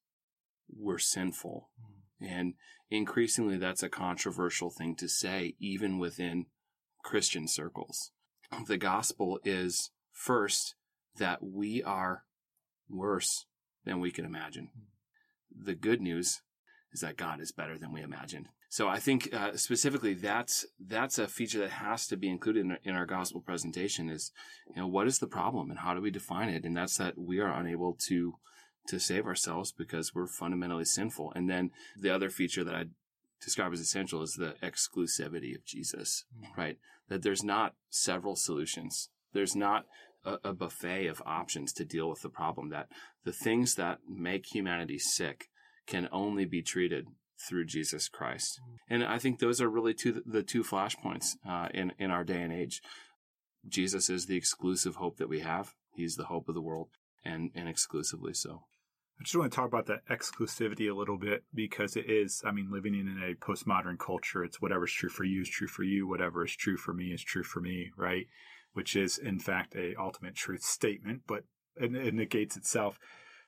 we're 0.75 0.99
sinful. 0.99 1.69
Mm. 2.23 2.31
And 2.31 2.55
increasingly, 2.91 3.59
that's 3.59 3.83
a 3.83 3.89
controversial 3.89 4.71
thing 4.71 4.97
to 4.97 5.09
say, 5.09 5.55
even 5.59 5.99
within 5.99 6.47
Christian 7.05 7.49
circles. 7.49 8.11
The 8.67 8.79
gospel 8.79 9.39
is 9.45 9.91
first 10.13 10.75
that 11.17 11.43
we 11.43 11.83
are 11.83 12.25
worse 12.89 13.47
than 13.85 14.01
we 14.01 14.11
can 14.11 14.25
imagine. 14.25 14.71
Mm. 14.77 15.65
The 15.65 15.75
good 15.75 16.01
news 16.01 16.43
is 16.93 17.01
that 17.01 17.17
God 17.17 17.41
is 17.41 17.53
better 17.53 17.79
than 17.79 17.93
we 17.93 18.03
imagined. 18.03 18.49
So 18.71 18.89
I 18.89 18.99
think 18.99 19.33
uh, 19.33 19.57
specifically 19.57 20.13
that's 20.13 20.67
that's 20.79 21.19
a 21.19 21.27
feature 21.27 21.59
that 21.61 21.71
has 21.71 22.07
to 22.09 22.17
be 22.17 22.29
included 22.29 22.67
in, 22.67 22.79
in, 22.85 22.95
our 22.95 23.07
gospel 23.07 23.41
presentation 23.41 24.11
is 24.11 24.31
you 24.69 24.77
know 24.77 24.87
what 24.87 25.07
is 25.07 25.19
the 25.19 25.27
problem 25.27 25.71
and 25.71 25.79
how 25.79 25.95
do 25.95 26.03
we 26.03 26.11
define 26.11 26.51
it 26.51 26.65
and 26.65 26.77
that's 26.77 26.99
that 26.99 27.17
we 27.17 27.41
are 27.41 27.59
unable 27.59 27.95
to 28.09 28.35
to 28.89 28.99
save 28.99 29.27
ourselves 29.27 29.73
because 29.73 30.15
we're 30.15 30.27
fundamentally 30.27 30.85
sinful 30.85 31.33
and 31.35 31.49
then 31.49 31.71
the 31.97 32.11
other 32.11 32.31
feature 32.31 32.65
that 32.65 32.75
I 32.75 32.85
describe 33.41 33.73
as 33.73 33.81
essential 33.81 34.23
is 34.23 34.33
the 34.33 34.55
exclusivity 34.63 35.55
of 35.55 35.65
Jesus 35.65 36.25
mm-hmm. 36.37 36.61
right 36.61 36.79
that 37.09 37.23
there's 37.23 37.45
not 37.45 37.75
several 37.91 38.37
solutions 38.37 39.11
there's 39.33 39.55
not 39.55 39.87
a, 40.25 40.39
a 40.45 40.53
buffet 40.53 41.07
of 41.07 41.23
options 41.25 41.73
to 41.75 41.85
deal 41.85 42.09
with 42.09 42.23
the 42.23 42.29
problem 42.29 42.71
that 42.71 42.89
the 43.25 43.33
things 43.33 43.75
that 43.75 43.99
make 44.09 44.47
humanity 44.47 44.99
sick 44.99 45.49
can 45.87 46.09
only 46.13 46.45
be 46.45 46.63
treated 46.63 47.07
through 47.49 47.65
Jesus 47.65 48.09
Christ. 48.09 48.61
And 48.89 49.05
I 49.05 49.19
think 49.19 49.39
those 49.39 49.61
are 49.61 49.69
really 49.69 49.95
two, 49.95 50.23
the 50.27 50.43
two 50.43 50.63
flashpoints 50.63 51.37
uh, 51.49 51.69
in, 51.73 51.93
in 51.99 52.11
our 52.11 52.25
day 52.25 52.43
and 52.43 52.53
age. 52.53 52.83
Jesus 53.67 54.11
is 54.11 54.27
the 54.27 54.37
exclusive 54.37 54.97
hope 54.97 55.19
that 55.19 55.29
we 55.29 55.41
have. 55.41 55.75
He's 55.95 56.17
the 56.17 56.25
hope 56.25 56.49
of 56.49 56.55
the 56.55 56.61
world 56.61 56.89
and, 57.25 57.51
and 57.55 57.69
exclusively 57.69 58.35
so. 58.35 58.63
I 59.19 59.25
just 59.25 59.35
want 59.37 59.51
to 59.51 59.57
talk 59.57 59.67
about 59.67 59.87
that 59.87 60.07
exclusivity 60.09 60.89
a 60.91 60.95
little 60.95 61.19
bit 61.19 61.43
because 61.53 61.97
it 61.97 62.09
is, 62.09 62.41
I 62.47 62.53
mean, 62.53 62.71
living 62.71 62.95
in 62.95 63.21
a 63.23 63.35
postmodern 63.35 63.99
culture, 63.99 64.45
it's 64.45 64.61
whatever's 64.61 64.93
true 64.93 65.09
for 65.09 65.25
you 65.25 65.43
is 65.43 65.49
true 65.49 65.67
for 65.67 65.83
you. 65.83 66.07
Whatever 66.07 66.45
is 66.45 66.55
true 66.55 66.77
for 66.77 66.95
me 66.95 67.07
is 67.07 67.23
true 67.23 67.43
for 67.43 67.61
me, 67.61 67.91
right? 67.97 68.27
Which 68.75 68.95
is, 68.95 69.19
in 69.19 69.41
fact, 69.41 69.75
a 69.75 69.97
ultimate 69.97 70.37
truth 70.37 70.63
statement, 70.63 71.23
but 71.27 71.45
it, 71.77 71.95
it 71.97 72.15
negates 72.15 72.57
itself. 72.57 72.99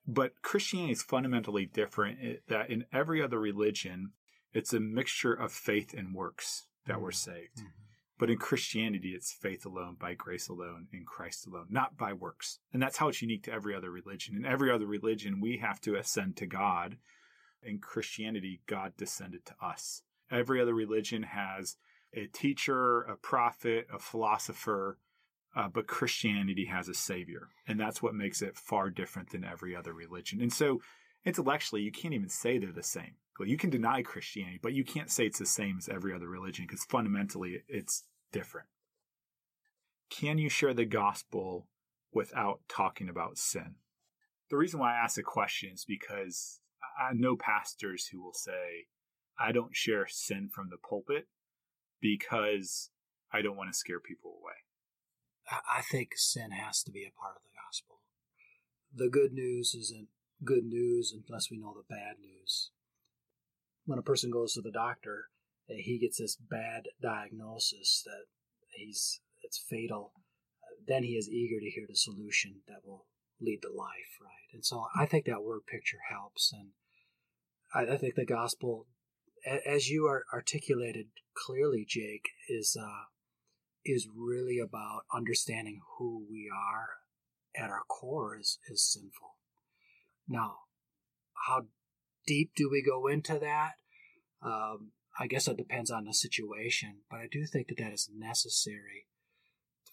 But 0.07 0.43
Christianity 0.43 0.93
is 0.93 1.03
fundamentally 1.03 1.67
different. 1.67 2.19
That 2.49 2.69
in 2.69 2.87
every 2.93 3.23
other 3.23 3.39
religion, 3.39 4.13
it's 4.53 4.73
a 4.73 4.81
mixture 4.81 5.35
of 5.35 5.53
faith 5.53 5.95
and 5.97 6.15
works 6.15 6.67
that 6.87 7.01
we're 7.01 7.13
saved. 7.13 7.59
Mhm. 7.59 7.90
But 8.21 8.29
in 8.29 8.37
Christianity, 8.37 9.15
it's 9.15 9.33
faith 9.33 9.65
alone, 9.65 9.97
by 9.99 10.13
grace 10.13 10.47
alone, 10.49 10.89
in 10.93 11.07
Christ 11.07 11.47
alone, 11.47 11.69
not 11.71 11.97
by 11.97 12.13
works. 12.13 12.59
And 12.71 12.83
that's 12.83 12.99
how 12.99 13.09
it's 13.09 13.23
unique 13.23 13.45
to 13.45 13.53
every 13.53 13.75
other 13.75 13.91
religion. 13.91 14.37
In 14.37 14.45
every 14.45 14.71
other 14.71 14.85
religion, 14.85 15.41
we 15.41 15.57
have 15.57 15.81
to 15.81 15.97
ascend 15.97 16.37
to 16.37 16.47
God. 16.47 16.99
In 17.63 17.79
Christianity, 17.79 18.61
God 18.67 18.93
descended 18.99 19.47
to 19.47 19.55
us. 19.63 20.03
Every 20.31 20.61
other 20.61 20.75
religion 20.75 21.23
has 21.23 21.77
a 22.13 22.27
teacher, 22.27 23.01
a 23.05 23.17
prophet, 23.17 23.87
a 23.91 23.99
philosopher, 23.99 24.99
uh, 25.57 25.69
but 25.69 25.87
Christianity 25.87 26.67
has 26.67 26.91
a 26.91 26.95
savior. 26.95 27.49
And 27.67 27.81
that's 27.81 28.03
what 28.03 28.15
makes 28.15 28.43
it 28.43 28.55
far 28.55 28.91
different 28.91 29.31
than 29.31 29.45
every 29.45 29.75
other 29.75 29.95
religion. 29.95 30.43
And 30.43 30.53
so 30.53 30.83
intellectually, 31.25 31.81
you 31.81 31.91
can't 31.91 32.13
even 32.13 32.29
say 32.29 32.59
they're 32.59 32.71
the 32.71 32.83
same. 32.83 33.15
You 33.49 33.57
can 33.57 33.71
deny 33.71 34.03
Christianity, 34.03 34.59
but 34.63 34.73
you 34.73 34.85
can't 34.85 35.11
say 35.11 35.27
it's 35.27 35.39
the 35.39 35.47
same 35.47 35.77
as 35.79 35.89
every 35.89 36.15
other 36.15 36.29
religion 36.29 36.67
because 36.67 36.85
fundamentally 36.85 37.63
it's 37.69 38.05
different. 38.33 38.69
Can 40.11 40.39
you 40.39 40.49
share 40.49 40.75
the 40.75 40.85
gospel 40.85 41.69
without 42.13 42.61
talking 42.69 43.09
about 43.09 43.39
sin? 43.39 43.77
The 44.51 44.57
reason 44.57 44.81
why 44.81 44.95
I 44.95 45.05
ask 45.05 45.15
the 45.15 45.23
question 45.23 45.71
is 45.73 45.85
because 45.85 46.61
I 46.99 47.13
know 47.15 47.37
pastors 47.37 48.09
who 48.09 48.23
will 48.23 48.35
say, 48.35 48.87
I 49.39 49.53
don't 49.53 49.75
share 49.75 50.07
sin 50.09 50.51
from 50.53 50.69
the 50.69 50.77
pulpit 50.77 51.29
because 52.01 52.91
I 53.33 53.43
don't 53.43 53.57
want 53.57 53.73
to 53.73 53.79
scare 53.79 54.01
people 54.01 54.39
away. 54.43 54.55
I 55.51 55.79
I 55.79 55.83
think 55.83 56.11
sin 56.17 56.51
has 56.51 56.83
to 56.83 56.91
be 56.91 57.05
a 57.05 57.19
part 57.19 57.37
of 57.37 57.43
the 57.43 57.57
gospel. 57.67 58.01
The 58.95 59.09
good 59.09 59.33
news 59.33 59.75
isn't 59.75 60.09
good 60.45 60.65
news 60.65 61.15
unless 61.15 61.51
we 61.51 61.59
know 61.59 61.75
the 61.75 61.95
bad 61.95 62.17
news. 62.21 62.71
When 63.91 63.99
a 63.99 64.03
person 64.03 64.31
goes 64.31 64.53
to 64.53 64.61
the 64.61 64.71
doctor, 64.71 65.31
eh, 65.69 65.83
he 65.83 65.99
gets 65.99 66.19
this 66.19 66.37
bad 66.37 66.91
diagnosis 67.03 68.05
that 68.07 68.27
he's 68.69 69.21
it's 69.43 69.59
fatal. 69.59 70.13
Then 70.87 71.03
he 71.03 71.17
is 71.17 71.29
eager 71.29 71.59
to 71.59 71.69
hear 71.69 71.87
the 71.89 71.97
solution 71.97 72.61
that 72.69 72.87
will 72.87 73.07
lead 73.41 73.63
to 73.63 73.69
life, 73.69 74.15
right? 74.23 74.55
And 74.55 74.65
so 74.65 74.85
I 74.97 75.07
think 75.07 75.25
that 75.25 75.43
word 75.43 75.63
picture 75.67 75.99
helps, 76.09 76.53
and 76.53 76.69
I, 77.75 77.95
I 77.95 77.97
think 77.97 78.15
the 78.15 78.25
gospel, 78.25 78.87
as 79.67 79.89
you 79.89 80.07
are 80.07 80.23
articulated 80.33 81.09
clearly, 81.35 81.85
Jake, 81.85 82.29
is 82.49 82.77
uh, 82.81 83.07
is 83.85 84.07
really 84.17 84.61
about 84.61 85.01
understanding 85.13 85.81
who 85.99 86.25
we 86.31 86.49
are 86.49 86.91
at 87.61 87.71
our 87.71 87.83
core 87.89 88.39
is, 88.39 88.61
is 88.71 88.89
sinful. 88.89 89.35
Now, 90.29 90.59
how 91.49 91.65
deep 92.27 92.53
do 92.57 92.69
we 92.71 92.83
go 92.83 93.07
into 93.07 93.39
that? 93.39 93.73
Um, 94.43 94.93
I 95.19 95.27
guess 95.27 95.49
it 95.49 95.57
depends 95.57 95.91
on 95.91 96.05
the 96.05 96.15
situation, 96.15 96.99
but 97.11 97.19
I 97.19 97.29
do 97.31 97.45
think 97.45 97.69
that 97.69 97.79
that 97.79 97.93
is 97.93 98.09
necessary 98.15 99.07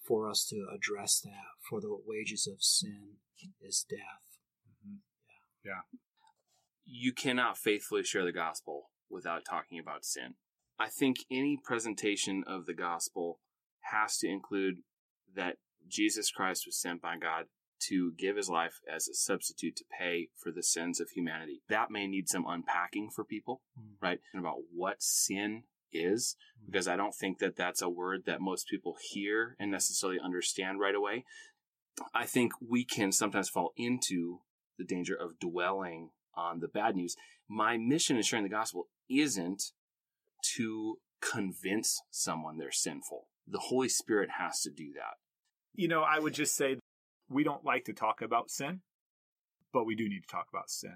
for 0.06 0.30
us 0.30 0.46
to 0.50 0.68
address 0.74 1.20
that. 1.22 1.32
For 1.70 1.82
the 1.82 1.98
wages 2.06 2.48
of 2.48 2.62
sin 2.64 3.18
is 3.62 3.86
death. 3.90 4.40
Yeah. 5.66 5.82
You 6.86 7.12
cannot 7.12 7.58
faithfully 7.58 8.04
share 8.04 8.24
the 8.24 8.32
gospel 8.32 8.92
without 9.10 9.44
talking 9.44 9.80
about 9.80 10.06
sin. 10.06 10.36
I 10.80 10.88
think 10.88 11.18
any 11.30 11.60
presentation 11.62 12.44
of 12.48 12.66
the 12.66 12.74
gospel 12.74 13.40
has 13.92 14.18
to 14.20 14.30
include 14.30 14.78
that 15.36 15.58
Jesus 15.88 16.32
Christ 16.32 16.64
was 16.66 16.80
sent 16.80 17.02
by 17.02 17.18
God 17.18 17.46
to 17.80 18.12
give 18.18 18.36
his 18.38 18.50
life 18.50 18.80
as 18.92 19.08
a 19.08 19.14
substitute 19.14 19.76
to 19.78 19.86
pay 20.00 20.30
for 20.36 20.52
the 20.52 20.64
sins 20.64 21.00
of 21.00 21.10
humanity. 21.12 21.62
That 21.70 21.92
may 21.92 22.08
need 22.08 22.28
some 22.30 22.46
unpacking 22.48 23.10
for 23.12 23.24
people, 23.24 23.62
Mm. 23.80 23.96
right? 24.02 24.20
And 24.34 24.40
about 24.40 24.60
what 24.74 25.02
sin 25.02 25.64
is, 25.92 26.36
because 26.66 26.88
I 26.88 26.96
don't 26.96 27.16
think 27.16 27.40
that 27.40 27.56
that's 27.56 27.82
a 27.82 27.90
word 27.90 28.26
that 28.26 28.42
most 28.42 28.68
people 28.68 28.98
hear 29.12 29.56
and 29.60 29.72
necessarily 29.72 30.20
understand 30.20 30.80
right 30.80 30.96
away. 30.96 31.26
I 32.14 32.26
think 32.26 32.54
we 32.62 32.84
can 32.84 33.12
sometimes 33.12 33.50
fall 33.50 33.74
into 33.76 34.42
the 34.78 34.84
danger 34.84 35.16
of 35.16 35.40
dwelling 35.40 36.12
on 36.36 36.60
the 36.60 36.68
bad 36.68 36.96
news. 36.96 37.16
My 37.48 37.78
mission 37.78 38.18
in 38.18 38.24
sharing 38.24 38.44
the 38.44 38.50
gospel 38.50 38.90
isn't 39.10 39.72
to 40.56 41.00
convince 41.22 42.02
someone 42.12 42.58
they're 42.58 42.72
sinful. 42.72 43.28
The 43.48 43.60
Holy 43.60 43.90
Spirit 43.90 44.30
has 44.38 44.62
to 44.62 44.70
do 44.70 44.92
that. 44.94 45.16
You 45.74 45.88
know, 45.88 46.02
I 46.04 46.20
would 46.20 46.34
just 46.34 46.56
say 46.56 46.78
we 47.30 47.44
don't 47.44 47.66
like 47.66 47.86
to 47.86 47.94
talk 47.94 48.22
about 48.22 48.50
sin, 48.50 48.82
but 49.74 49.86
we 49.86 49.96
do 49.96 50.08
need 50.08 50.22
to 50.22 50.32
talk 50.32 50.48
about 50.52 50.70
sin. 50.70 50.96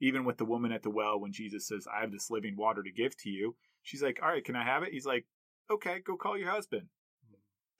Even 0.00 0.24
with 0.24 0.38
the 0.38 0.44
woman 0.44 0.72
at 0.72 0.82
the 0.82 0.90
well, 0.90 1.20
when 1.20 1.32
Jesus 1.32 1.66
says, 1.66 1.86
I 1.86 2.00
have 2.00 2.12
this 2.12 2.30
living 2.30 2.56
water 2.56 2.82
to 2.82 2.90
give 2.90 3.16
to 3.18 3.30
you, 3.30 3.56
she's 3.82 4.02
like, 4.02 4.20
All 4.22 4.28
right, 4.28 4.44
can 4.44 4.56
I 4.56 4.64
have 4.64 4.82
it? 4.82 4.92
He's 4.92 5.06
like, 5.06 5.26
Okay, 5.70 6.00
go 6.04 6.16
call 6.16 6.38
your 6.38 6.50
husband. 6.50 6.86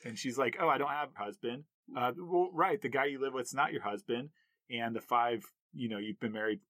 And 0.05 0.19
she's 0.19 0.39
like, 0.39 0.57
Oh, 0.61 0.69
I 0.69 0.79
don't 0.79 0.89
have 0.89 1.11
a 1.15 1.23
husband. 1.23 1.65
Uh, 1.97 2.13
well, 2.19 2.51
right, 2.53 2.81
the 2.81 2.89
guy 2.89 3.07
you 3.07 3.21
live 3.21 3.35
with's 3.35 3.55
not 3.55 3.73
your 3.73 3.83
husband. 3.83 4.31
And 4.71 4.95
the 4.95 5.01
five, 5.01 5.45
you 5.75 5.89
know, 5.89 5.99
you've 5.99 6.21
been 6.21 6.33
married 6.33 6.61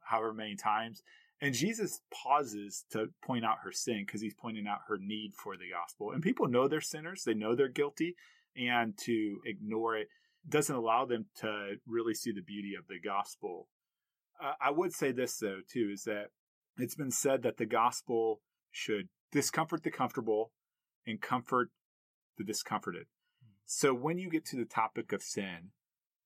however 0.00 0.32
many 0.32 0.56
times. 0.56 1.02
And 1.40 1.54
Jesus 1.54 2.00
pauses 2.12 2.84
to 2.90 3.08
point 3.22 3.44
out 3.44 3.58
her 3.62 3.72
sin 3.72 4.04
because 4.04 4.20
he's 4.20 4.34
pointing 4.34 4.66
out 4.66 4.80
her 4.88 4.98
need 4.98 5.34
for 5.34 5.56
the 5.56 5.70
gospel. 5.70 6.10
And 6.10 6.22
people 6.22 6.48
know 6.48 6.66
they're 6.66 6.80
sinners, 6.80 7.22
they 7.24 7.34
know 7.34 7.54
they're 7.54 7.68
guilty, 7.68 8.16
and 8.56 8.96
to 9.04 9.38
ignore 9.44 9.96
it 9.96 10.08
doesn't 10.46 10.74
allow 10.74 11.04
them 11.04 11.26
to 11.40 11.76
really 11.86 12.14
see 12.14 12.32
the 12.32 12.42
beauty 12.42 12.74
of 12.78 12.86
the 12.88 12.98
gospel. 12.98 13.68
Uh, 14.42 14.52
I 14.60 14.70
would 14.70 14.92
say 14.92 15.12
this, 15.12 15.38
though, 15.38 15.60
too, 15.70 15.90
is 15.92 16.04
that 16.04 16.26
it's 16.76 16.94
been 16.94 17.10
said 17.10 17.42
that 17.42 17.56
the 17.56 17.66
gospel 17.66 18.40
should 18.70 19.08
discomfort 19.32 19.82
the 19.82 19.90
comfortable 19.90 20.52
and 21.06 21.20
comfort 21.20 21.70
the 22.36 22.44
discomforted. 22.44 23.06
So 23.66 23.92
when 23.92 24.18
you 24.18 24.30
get 24.30 24.44
to 24.46 24.56
the 24.56 24.64
topic 24.64 25.12
of 25.12 25.22
sin, 25.22 25.70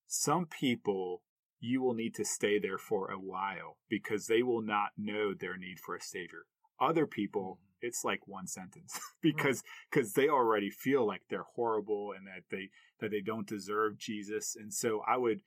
some 0.06 0.46
people 0.46 1.22
you 1.58 1.80
will 1.80 1.94
need 1.94 2.14
to 2.16 2.24
stay 2.24 2.58
there 2.58 2.76
for 2.76 3.10
a 3.10 3.18
while 3.18 3.78
because 3.88 4.26
they 4.26 4.42
will 4.42 4.62
not 4.62 4.90
know 4.98 5.32
their 5.32 5.56
need 5.56 5.78
for 5.78 5.94
a 5.94 6.02
savior. 6.02 6.44
Other 6.80 7.06
people, 7.06 7.60
it's 7.82 8.04
like 8.04 8.26
one 8.26 8.46
sentence 8.46 8.94
mm-hmm. 8.96 9.18
because 9.22 9.62
because 9.90 10.12
they 10.14 10.28
already 10.28 10.70
feel 10.70 11.06
like 11.06 11.22
they're 11.28 11.46
horrible 11.54 12.12
and 12.16 12.26
that 12.26 12.44
they 12.50 12.70
that 13.00 13.10
they 13.10 13.20
don't 13.20 13.46
deserve 13.46 13.98
Jesus. 13.98 14.56
And 14.58 14.72
so 14.72 15.02
I 15.06 15.16
would 15.16 15.42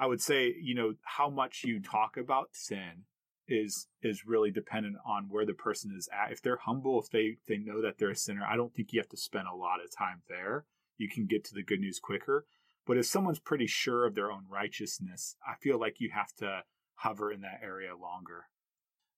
I 0.00 0.06
would 0.06 0.20
say, 0.20 0.54
you 0.60 0.74
know, 0.74 0.94
how 1.02 1.28
much 1.28 1.62
you 1.64 1.80
talk 1.80 2.16
about 2.16 2.50
sin 2.52 3.04
is 3.46 3.88
is 4.02 4.26
really 4.26 4.50
dependent 4.50 4.96
on 5.06 5.26
where 5.28 5.46
the 5.46 5.54
person 5.54 5.94
is 5.96 6.08
at. 6.12 6.32
If 6.32 6.42
they're 6.42 6.58
humble, 6.64 7.00
if 7.00 7.10
they 7.10 7.38
they 7.46 7.58
know 7.58 7.80
that 7.82 7.98
they're 7.98 8.10
a 8.10 8.16
sinner, 8.16 8.44
I 8.48 8.56
don't 8.56 8.74
think 8.74 8.92
you 8.92 9.00
have 9.00 9.08
to 9.10 9.16
spend 9.16 9.46
a 9.46 9.56
lot 9.56 9.82
of 9.84 9.94
time 9.94 10.22
there. 10.28 10.64
You 10.96 11.08
can 11.08 11.26
get 11.26 11.44
to 11.44 11.54
the 11.54 11.62
good 11.62 11.80
news 11.80 12.00
quicker. 12.00 12.44
But 12.86 12.96
if 12.96 13.06
someone's 13.06 13.38
pretty 13.38 13.66
sure 13.66 14.06
of 14.06 14.14
their 14.14 14.32
own 14.32 14.44
righteousness, 14.48 15.36
I 15.46 15.54
feel 15.60 15.78
like 15.78 16.00
you 16.00 16.10
have 16.14 16.32
to 16.36 16.62
hover 16.94 17.30
in 17.30 17.42
that 17.42 17.60
area 17.62 17.94
longer. 17.94 18.46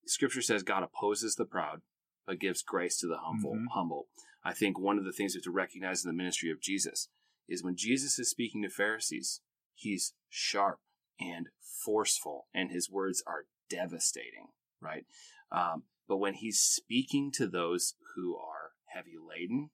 Scripture 0.07 0.43
says 0.43 0.65
God 0.65 0.83
opposes 0.83 1.37
the 1.37 1.45
proud, 1.45 1.83
but 2.31 2.39
gives 2.39 2.63
grace 2.63 2.97
to 2.97 3.09
the 3.09 3.19
humble. 3.19 3.57
Mhm. 3.57 3.67
Humble. 3.73 4.09
I 4.45 4.55
think 4.55 4.79
one 4.79 4.99
of 4.99 5.05
the 5.05 5.13
things 5.13 5.35
we 5.35 5.39
have 5.39 5.45
to 5.45 5.51
recognize 5.51 6.05
in 6.05 6.09
the 6.09 6.17
ministry 6.17 6.49
of 6.49 6.61
Jesus 6.61 7.09
is 7.49 7.65
when 7.65 7.75
Jesus 7.75 8.21
is 8.21 8.31
speaking 8.31 8.63
to 8.63 8.71
Pharisees, 8.71 9.41
he's 9.75 10.15
sharp 10.29 10.81
and 11.19 11.49
forceful, 11.61 12.47
and 12.55 12.71
his 12.71 12.89
words 12.89 13.21
are 13.27 13.49
devastating, 13.69 14.53
right? 14.81 15.07
Um, 15.51 15.89
but 16.07 16.19
when 16.19 16.35
he's 16.35 16.61
speaking 16.61 17.33
to 17.33 17.49
those 17.49 17.97
who 18.15 18.37
are 18.37 18.75
heavy 18.87 19.19
laden 19.19 19.73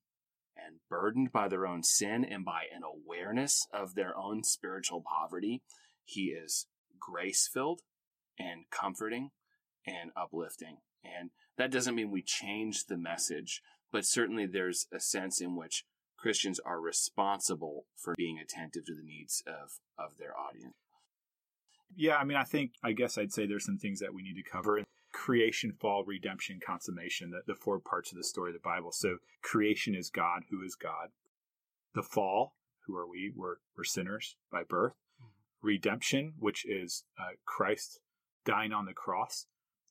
and 0.57 0.81
burdened 0.88 1.33
by 1.33 1.49
their 1.49 1.66
own 1.66 1.83
sin 1.83 2.25
and 2.25 2.42
by 2.42 2.64
an 2.75 2.83
awareness 2.83 3.69
of 3.71 3.95
their 3.95 4.16
own 4.16 4.45
spiritual 4.45 5.03
poverty, 5.03 5.62
he 6.05 6.31
is 6.31 6.69
grace 6.99 7.47
filled 7.47 7.83
and 8.38 8.71
comforting 8.71 9.33
and 9.87 10.11
uplifting. 10.16 10.79
And 11.05 11.31
that 11.59 11.71
doesn't 11.71 11.95
mean 11.95 12.11
we 12.11 12.23
change 12.23 12.87
the 12.87 12.97
message, 12.97 13.62
but 13.92 14.05
certainly 14.05 14.47
there's 14.47 14.87
a 14.92 15.01
sense 15.01 15.40
in 15.40 15.57
which 15.57 15.85
Christians 16.16 16.61
are 16.61 16.81
responsible 16.81 17.87
for 17.95 18.14
being 18.16 18.38
attentive 18.38 18.85
to 18.87 18.95
the 18.95 19.03
needs 19.03 19.42
of, 19.47 19.79
of 19.99 20.19
their 20.19 20.37
audience. 20.38 20.75
Yeah, 21.95 22.16
I 22.16 22.25
mean, 22.25 22.37
I 22.37 22.45
think, 22.45 22.73
I 22.83 22.92
guess 22.92 23.16
I'd 23.16 23.33
say 23.33 23.47
there's 23.47 23.64
some 23.64 23.79
things 23.79 24.01
that 24.01 24.12
we 24.12 24.23
need 24.23 24.35
to 24.35 24.42
cover. 24.42 24.83
Creation, 25.12 25.73
fall, 25.73 26.05
redemption, 26.05 26.61
consummation, 26.64 27.31
the, 27.31 27.40
the 27.47 27.55
four 27.59 27.79
parts 27.79 28.12
of 28.12 28.19
the 28.19 28.25
story 28.25 28.51
of 28.51 28.55
the 28.55 28.61
Bible. 28.61 28.92
So, 28.92 29.19
creation 29.42 29.95
is 29.95 30.11
God, 30.11 30.42
who 30.51 30.62
is 30.62 30.75
God. 30.75 31.09
The 31.95 32.03
fall, 32.03 32.55
who 32.87 32.97
are 32.97 33.09
we? 33.09 33.33
We're, 33.35 33.57
we're 33.77 33.85
sinners 33.85 34.37
by 34.51 34.62
birth. 34.64 34.92
Redemption, 35.62 36.35
which 36.38 36.66
is 36.66 37.05
uh, 37.19 37.37
Christ 37.47 38.01
dying 38.45 38.73
on 38.73 38.85
the 38.85 38.92
cross 38.92 39.47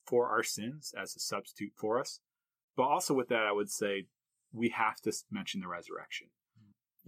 for 0.06 0.30
our 0.30 0.44
sins 0.44 0.94
as 1.00 1.15
a 1.15 1.20
substitute 1.20 1.74
for 1.76 2.00
us. 2.00 2.20
But 2.76 2.84
also 2.84 3.13
with 3.13 3.30
that, 3.30 3.46
I 3.48 3.52
would 3.52 3.70
say 3.70 4.08
we 4.54 4.70
have 4.70 5.02
to 5.02 5.13
mention 5.32 5.62
the 5.62 5.68
resurrection. 5.68 6.28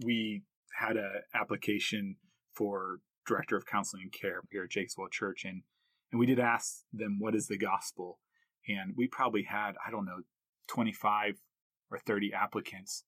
We 0.04 0.42
had 0.78 0.96
an 0.96 1.22
application 1.34 2.16
for 2.54 3.00
director 3.26 3.56
of 3.56 3.66
counseling 3.66 4.04
and 4.04 4.12
care 4.12 4.40
here 4.50 4.64
at 4.64 4.70
Jacobswell 4.70 5.10
Church, 5.10 5.44
and 5.44 5.62
and 6.10 6.18
we 6.18 6.26
did 6.26 6.40
ask 6.40 6.84
them 6.92 7.18
what 7.18 7.34
is 7.34 7.48
the 7.48 7.58
gospel, 7.58 8.18
and 8.66 8.94
we 8.96 9.06
probably 9.06 9.42
had 9.42 9.72
I 9.86 9.90
don't 9.90 10.06
know 10.06 10.20
25 10.68 11.40
or 11.90 11.98
30 11.98 12.32
applicants, 12.32 13.04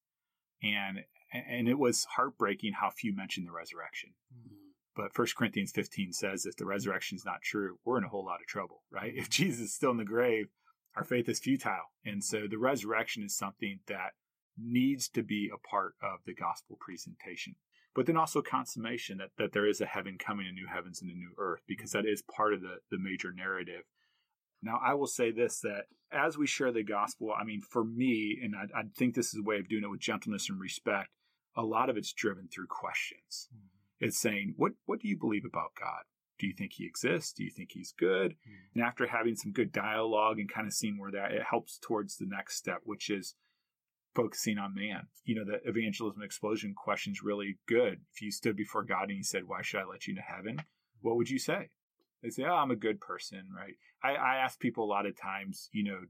and 0.63 1.01
and 1.33 1.69
it 1.69 1.79
was 1.79 2.07
heartbreaking 2.17 2.73
how 2.81 2.91
few 2.91 3.15
mentioned 3.15 3.47
the 3.47 3.53
resurrection. 3.53 4.11
Mm-hmm. 4.35 4.70
But 5.01 5.17
1 5.17 5.29
Corinthians 5.35 5.73
15 5.73 6.13
says 6.13 6.45
if 6.45 6.57
the 6.57 6.67
resurrection 6.67 7.17
is 7.17 7.25
not 7.25 7.41
true, 7.41 7.79
we're 7.87 7.97
in 7.97 8.05
a 8.05 8.09
whole 8.09 8.27
lot 8.27 8.43
of 8.43 8.47
trouble, 8.47 8.83
right? 8.91 9.15
If 9.17 9.31
Jesus 9.31 9.61
is 9.61 9.75
still 9.75 9.93
in 9.93 9.97
the 9.97 10.05
grave, 10.05 10.49
our 10.95 11.05
faith 11.05 11.27
is 11.27 11.41
futile. 11.41 11.95
And 12.05 12.23
so 12.23 12.47
the 12.47 12.59
resurrection 12.59 13.23
is 13.23 13.35
something 13.35 13.81
that 13.87 14.11
needs 14.59 15.09
to 15.11 15.23
be 15.23 15.51
a 15.53 15.57
part 15.57 15.95
of 16.03 16.19
the 16.27 16.35
gospel 16.35 16.77
presentation. 16.79 17.55
But 17.95 18.05
then 18.05 18.19
also 18.19 18.43
consummation 18.43 19.17
that, 19.19 19.31
that 19.39 19.53
there 19.53 19.67
is 19.67 19.81
a 19.81 19.87
heaven 19.87 20.19
coming, 20.19 20.47
a 20.47 20.53
new 20.53 20.67
heavens 20.71 21.01
and 21.01 21.11
a 21.11 21.15
new 21.15 21.33
earth, 21.39 21.63
because 21.67 21.93
that 21.93 22.05
is 22.05 22.23
part 22.23 22.53
of 22.53 22.61
the, 22.61 22.77
the 22.91 22.99
major 22.99 23.33
narrative. 23.33 23.85
Now, 24.63 24.81
I 24.85 24.93
will 24.93 25.07
say 25.07 25.31
this 25.31 25.61
that 25.61 25.85
as 26.13 26.37
we 26.37 26.47
share 26.47 26.73
the 26.73 26.83
gospel, 26.83 27.33
I 27.33 27.45
mean, 27.45 27.63
for 27.63 27.85
me, 27.85 28.39
and 28.43 28.55
I, 28.55 28.81
I 28.81 28.83
think 28.99 29.15
this 29.15 29.33
is 29.33 29.41
a 29.41 29.49
way 29.49 29.57
of 29.61 29.69
doing 29.69 29.83
it 29.83 29.91
with 29.91 30.01
gentleness 30.01 30.51
and 30.51 30.61
respect, 30.61 31.09
a 31.57 31.63
lot 31.63 31.89
of 31.89 31.97
it's 31.97 32.13
driven 32.13 32.49
through 32.49 32.67
questions. 32.67 33.49
Mm-hmm. 33.55 33.80
It's 34.01 34.21
saying, 34.21 34.55
what, 34.57 34.73
what 34.87 35.01
do 35.01 35.09
you 35.09 35.19
believe 35.19 35.45
about 35.45 35.73
God? 35.79 36.05
Do 36.39 36.47
you 36.47 36.55
think 36.57 36.73
he 36.75 36.87
exists? 36.87 37.35
Do 37.35 37.45
you 37.45 37.51
think 37.51 37.71
he's 37.73 37.93
good? 37.97 38.33
Mm-hmm. 38.33 38.79
And 38.79 38.85
after 38.85 39.07
having 39.07 39.37
some 39.37 39.53
good 39.53 39.73
dialogue 39.73 40.39
and 40.39 40.51
kind 40.51 40.67
of 40.67 40.73
seeing 40.73 40.99
where 40.99 41.13
that, 41.13 41.33
it 41.33 41.43
helps 41.49 41.79
towards 41.79 42.17
the 42.17 42.27
next 42.27 42.57
step, 42.57 42.81
which 42.85 43.11
is 43.11 43.35
focusing 44.15 44.59
on 44.59 44.75
man. 44.75 45.09
You 45.25 45.37
know, 45.37 45.45
the 45.45 45.69
evangelism 45.69 46.23
explosion 46.23 46.75
question 46.75 47.13
is 47.13 47.23
really 47.23 47.59
good. 47.69 48.01
If 48.15 48.23
you 48.23 48.31
stood 48.31 48.57
before 48.57 48.85
God 48.85 49.05
and 49.05 49.19
he 49.19 49.23
said, 49.23 49.43
Why 49.47 49.63
should 49.63 49.81
I 49.81 49.85
let 49.85 50.07
you 50.07 50.13
into 50.13 50.23
heaven? 50.23 50.63
What 51.03 51.17
would 51.17 51.31
you 51.31 51.39
say? 51.39 51.71
They 52.23 52.31
say, 52.31 52.45
Oh, 52.45 52.55
I'm 52.55 52.71
a 52.71 52.77
good 52.77 53.01
person, 53.01 53.49
right? 53.55 53.75
I, 54.03 54.15
I 54.15 54.37
ask 54.37 54.59
people 54.59 54.85
a 54.85 54.93
lot 54.93 55.07
of 55.07 55.21
times, 55.21 55.69
you 55.73 55.85
know, 55.85 56.01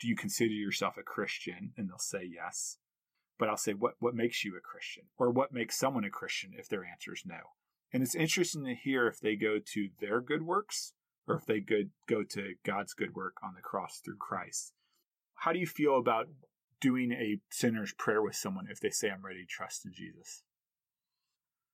do 0.00 0.08
you 0.08 0.16
consider 0.16 0.52
yourself 0.52 0.96
a 0.98 1.02
Christian? 1.02 1.72
And 1.76 1.88
they'll 1.88 1.98
say 1.98 2.22
yes. 2.32 2.78
But 3.40 3.48
I'll 3.48 3.56
say, 3.56 3.72
what, 3.72 3.94
what 4.00 4.14
makes 4.14 4.44
you 4.44 4.54
a 4.54 4.60
Christian? 4.60 5.04
Or 5.16 5.30
what 5.30 5.50
makes 5.50 5.78
someone 5.78 6.04
a 6.04 6.10
Christian 6.10 6.52
if 6.56 6.68
their 6.68 6.84
answer 6.84 7.14
is 7.14 7.22
no? 7.24 7.38
And 7.90 8.02
it's 8.02 8.14
interesting 8.14 8.66
to 8.66 8.74
hear 8.74 9.08
if 9.08 9.18
they 9.18 9.34
go 9.34 9.58
to 9.72 9.88
their 9.98 10.20
good 10.20 10.42
works 10.42 10.92
or 11.26 11.36
if 11.36 11.46
they 11.46 11.60
go, 11.60 11.84
go 12.06 12.22
to 12.22 12.54
God's 12.66 12.92
good 12.92 13.14
work 13.14 13.36
on 13.42 13.54
the 13.54 13.62
cross 13.62 14.02
through 14.04 14.18
Christ. 14.18 14.74
How 15.36 15.52
do 15.54 15.58
you 15.58 15.66
feel 15.66 15.98
about 15.98 16.28
doing 16.82 17.12
a 17.12 17.40
sinner's 17.50 17.94
prayer 17.94 18.20
with 18.20 18.36
someone 18.36 18.66
if 18.70 18.78
they 18.78 18.90
say, 18.90 19.08
I'm 19.10 19.24
ready 19.24 19.40
to 19.40 19.46
trust 19.46 19.86
in 19.86 19.92
Jesus? 19.94 20.42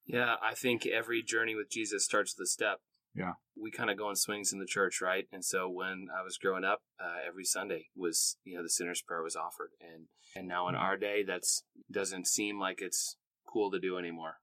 Yeah, 0.04 0.36
I 0.40 0.54
think 0.54 0.86
every 0.86 1.20
journey 1.20 1.56
with 1.56 1.68
Jesus 1.68 2.04
starts 2.04 2.36
with 2.38 2.46
a 2.46 2.48
step. 2.48 2.80
Yeah. 3.16 3.32
We 3.60 3.70
kind 3.70 3.90
of 3.90 3.96
go 3.96 4.10
in 4.10 4.16
swings 4.16 4.52
in 4.52 4.58
the 4.58 4.66
church, 4.66 5.00
right? 5.00 5.26
And 5.32 5.44
so 5.44 5.68
when 5.68 6.08
I 6.16 6.22
was 6.22 6.36
growing 6.36 6.64
up, 6.64 6.82
uh, 7.00 7.26
every 7.26 7.44
Sunday 7.44 7.86
was, 7.96 8.36
you 8.44 8.56
know, 8.56 8.62
the 8.62 8.68
sinner's 8.68 9.02
prayer 9.02 9.22
was 9.22 9.36
offered. 9.36 9.70
And, 9.80 10.06
and 10.34 10.46
now 10.46 10.68
in 10.68 10.74
mm-hmm. 10.74 10.84
our 10.84 10.96
day, 10.96 11.24
that's 11.26 11.64
doesn't 11.90 12.26
seem 12.26 12.60
like 12.60 12.80
it's 12.82 13.16
cool 13.48 13.70
to 13.70 13.80
do 13.80 13.96
anymore. 13.96 14.34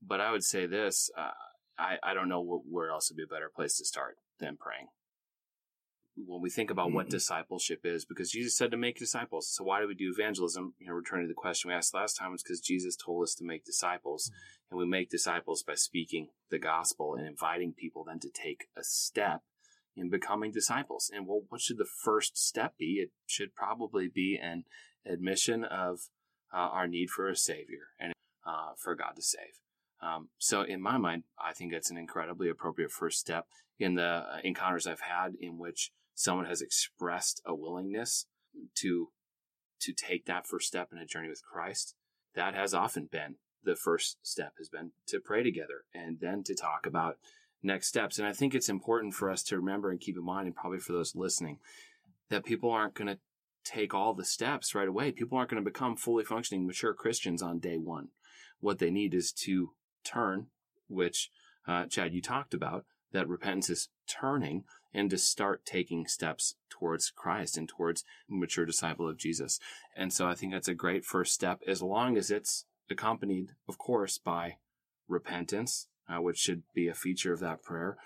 But 0.00 0.20
I 0.20 0.32
would 0.32 0.44
say 0.44 0.66
this, 0.66 1.10
uh, 1.16 1.30
I, 1.78 1.96
I 2.02 2.14
don't 2.14 2.28
know 2.28 2.62
where 2.68 2.90
else 2.90 3.10
would 3.10 3.16
be 3.16 3.24
a 3.24 3.34
better 3.34 3.50
place 3.54 3.76
to 3.78 3.84
start 3.84 4.16
than 4.40 4.56
praying 4.56 4.88
when 6.16 6.40
we 6.40 6.48
think 6.48 6.70
about 6.70 6.92
what 6.92 7.06
mm-hmm. 7.06 7.10
discipleship 7.10 7.80
is, 7.84 8.04
because 8.04 8.30
Jesus 8.30 8.56
said 8.56 8.70
to 8.70 8.76
make 8.76 8.98
disciples. 8.98 9.48
So 9.52 9.64
why 9.64 9.80
do 9.80 9.88
we 9.88 9.94
do 9.94 10.12
evangelism? 10.16 10.74
You 10.78 10.88
know, 10.88 10.94
returning 10.94 11.26
to 11.26 11.28
the 11.28 11.34
question 11.34 11.68
we 11.68 11.74
asked 11.74 11.94
last 11.94 12.14
time, 12.14 12.34
is 12.34 12.42
because 12.42 12.60
Jesus 12.60 12.96
told 12.96 13.22
us 13.22 13.34
to 13.34 13.44
make 13.44 13.64
disciples, 13.64 14.30
mm-hmm. 14.30 14.55
And 14.70 14.78
we 14.78 14.86
make 14.86 15.10
disciples 15.10 15.62
by 15.62 15.74
speaking 15.74 16.28
the 16.50 16.58
gospel 16.58 17.14
and 17.14 17.26
inviting 17.26 17.72
people 17.72 18.04
then 18.04 18.18
to 18.20 18.30
take 18.30 18.66
a 18.76 18.82
step 18.82 19.42
in 19.96 20.10
becoming 20.10 20.52
disciples. 20.52 21.10
And 21.14 21.26
well, 21.26 21.42
what 21.48 21.60
should 21.60 21.78
the 21.78 21.88
first 22.04 22.36
step 22.36 22.74
be? 22.78 23.00
It 23.00 23.10
should 23.26 23.54
probably 23.54 24.08
be 24.08 24.38
an 24.40 24.64
admission 25.06 25.64
of 25.64 26.00
uh, 26.52 26.58
our 26.58 26.86
need 26.86 27.10
for 27.10 27.28
a 27.28 27.36
savior 27.36 27.88
and 27.98 28.12
uh, 28.44 28.72
for 28.76 28.94
God 28.94 29.12
to 29.16 29.22
save. 29.22 29.60
Um, 30.02 30.28
so 30.38 30.62
in 30.62 30.82
my 30.82 30.98
mind, 30.98 31.24
I 31.42 31.52
think 31.52 31.72
that's 31.72 31.90
an 31.90 31.96
incredibly 31.96 32.48
appropriate 32.48 32.90
first 32.90 33.18
step 33.18 33.46
in 33.78 33.94
the 33.94 34.02
uh, 34.02 34.38
encounters 34.44 34.86
I've 34.86 35.00
had 35.00 35.32
in 35.40 35.58
which 35.58 35.90
someone 36.14 36.46
has 36.46 36.60
expressed 36.60 37.40
a 37.46 37.54
willingness 37.54 38.26
to 38.76 39.08
to 39.78 39.92
take 39.92 40.24
that 40.24 40.46
first 40.46 40.66
step 40.66 40.88
in 40.90 40.98
a 40.98 41.04
journey 41.04 41.28
with 41.28 41.42
Christ, 41.44 41.94
that 42.34 42.54
has 42.54 42.72
often 42.72 43.08
been 43.10 43.36
the 43.66 43.76
first 43.76 44.16
step 44.22 44.54
has 44.56 44.70
been 44.70 44.92
to 45.08 45.20
pray 45.20 45.42
together 45.42 45.84
and 45.94 46.18
then 46.20 46.42
to 46.44 46.54
talk 46.54 46.86
about 46.86 47.18
next 47.62 47.88
steps. 47.88 48.18
And 48.18 48.26
I 48.26 48.32
think 48.32 48.54
it's 48.54 48.68
important 48.68 49.12
for 49.12 49.28
us 49.28 49.42
to 49.44 49.56
remember 49.56 49.90
and 49.90 50.00
keep 50.00 50.16
in 50.16 50.24
mind, 50.24 50.46
and 50.46 50.56
probably 50.56 50.78
for 50.78 50.92
those 50.92 51.14
listening, 51.14 51.58
that 52.30 52.44
people 52.44 52.70
aren't 52.70 52.94
going 52.94 53.08
to 53.08 53.18
take 53.64 53.92
all 53.92 54.14
the 54.14 54.24
steps 54.24 54.74
right 54.74 54.88
away. 54.88 55.10
People 55.10 55.36
aren't 55.36 55.50
going 55.50 55.62
to 55.62 55.70
become 55.70 55.96
fully 55.96 56.24
functioning, 56.24 56.66
mature 56.66 56.94
Christians 56.94 57.42
on 57.42 57.58
day 57.58 57.76
one. 57.76 58.08
What 58.60 58.78
they 58.78 58.90
need 58.90 59.12
is 59.12 59.32
to 59.44 59.72
turn, 60.04 60.46
which 60.88 61.30
uh, 61.66 61.86
Chad, 61.86 62.14
you 62.14 62.22
talked 62.22 62.54
about, 62.54 62.84
that 63.12 63.28
repentance 63.28 63.70
is 63.70 63.88
turning 64.08 64.64
and 64.94 65.10
to 65.10 65.18
start 65.18 65.64
taking 65.66 66.06
steps 66.06 66.54
towards 66.70 67.10
Christ 67.10 67.56
and 67.56 67.68
towards 67.68 68.04
mature 68.28 68.64
disciple 68.64 69.08
of 69.08 69.18
Jesus. 69.18 69.58
And 69.96 70.12
so 70.12 70.26
I 70.26 70.34
think 70.34 70.52
that's 70.52 70.68
a 70.68 70.74
great 70.74 71.04
first 71.04 71.32
step 71.32 71.60
as 71.66 71.82
long 71.82 72.16
as 72.16 72.30
it's 72.30 72.64
accompanied, 72.90 73.52
of 73.68 73.78
course, 73.78 74.18
by 74.18 74.56
repentance, 75.08 75.88
uh, 76.08 76.20
which 76.20 76.38
should 76.38 76.62
be 76.74 76.88
a 76.88 76.94
feature 76.94 77.32
of 77.32 77.40
that 77.40 77.62
prayer. 77.62 77.96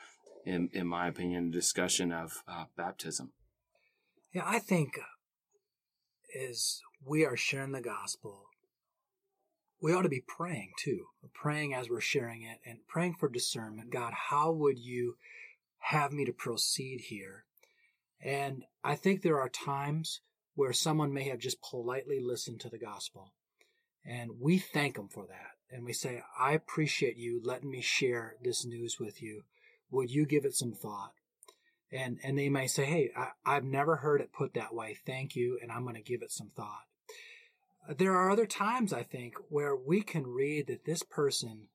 In, 0.47 0.71
in 0.73 0.87
my 0.87 1.07
opinion, 1.07 1.49
a 1.49 1.53
discussion 1.53 2.13
of 2.13 2.43
uh, 2.49 2.65
baptism. 2.75 3.33
Yeah, 4.33 4.45
I 4.47 4.59
think 4.59 4.99
as 6.35 6.81
we 7.05 7.27
are 7.27 7.37
sharing 7.37 7.73
the 7.73 7.83
gospel, 7.83 8.47
we 9.83 9.93
ought 9.93 10.03
to 10.03 10.09
be 10.09 10.25
praying 10.27 10.73
too, 10.79 11.07
praying 11.35 11.75
as 11.75 11.89
we're 11.89 12.01
sharing 12.01 12.43
it 12.43 12.59
and 12.65 12.87
praying 12.87 13.17
for 13.19 13.29
discernment. 13.29 13.91
God, 13.91 14.13
how 14.31 14.51
would 14.53 14.79
you 14.79 15.17
have 15.79 16.13
me 16.13 16.25
to 16.25 16.33
proceed 16.33 17.03
here? 17.09 17.45
And 18.23 18.65
I 18.85 18.95
think 18.95 19.23
there 19.23 19.41
are 19.41 19.49
times 19.49 20.21
where 20.55 20.73
someone 20.73 21.13
may 21.13 21.25
have 21.25 21.39
just 21.39 21.63
politely 21.63 22.21
listened 22.21 22.61
to 22.61 22.69
the 22.69 22.79
gospel. 22.79 23.33
And 24.05 24.33
we 24.41 24.59
thank 24.59 24.97
them 24.97 25.09
for 25.09 25.27
that. 25.27 25.53
And 25.71 25.85
we 25.85 25.93
say, 25.93 26.23
I 26.39 26.53
appreciate 26.53 27.17
you 27.17 27.41
letting 27.45 27.71
me 27.71 27.81
share 27.81 28.37
this 28.43 28.65
news 28.65 28.99
with 28.99 29.23
you. 29.23 29.43
Would 29.91 30.11
you 30.11 30.27
give 30.27 30.45
it 30.45 30.55
some 30.55 30.73
thought? 30.73 31.13
And, 31.93 32.19
and 32.23 32.39
they 32.39 32.49
may 32.49 32.67
say, 32.67 32.85
Hey, 32.85 33.11
I, 33.17 33.29
I've 33.45 33.65
never 33.65 33.97
heard 33.97 34.21
it 34.21 34.33
put 34.33 34.55
that 34.55 34.75
way. 34.75 34.97
Thank 35.07 35.37
you. 35.37 35.59
And 35.61 35.71
I'm 35.71 35.83
going 35.83 35.97
to 35.97 36.03
give 36.03 36.23
it 36.23 36.33
some 36.33 36.49
thought. 36.49 36.87
There 37.97 38.15
are 38.17 38.31
other 38.31 38.47
times, 38.47 38.93
I 38.93 39.03
think, 39.03 39.35
where 39.49 39.75
we 39.75 40.03
can 40.03 40.27
read 40.27 40.67
that 40.69 40.85
this 40.85 41.03
person, 41.03 41.69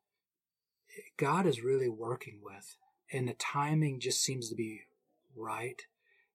God 1.17 1.45
is 1.45 1.63
really 1.63 1.89
working 1.89 2.39
with, 2.41 2.77
and 3.11 3.27
the 3.27 3.33
timing 3.33 3.99
just 3.99 4.21
seems 4.21 4.49
to 4.49 4.55
be 4.55 4.81
right. 5.35 5.81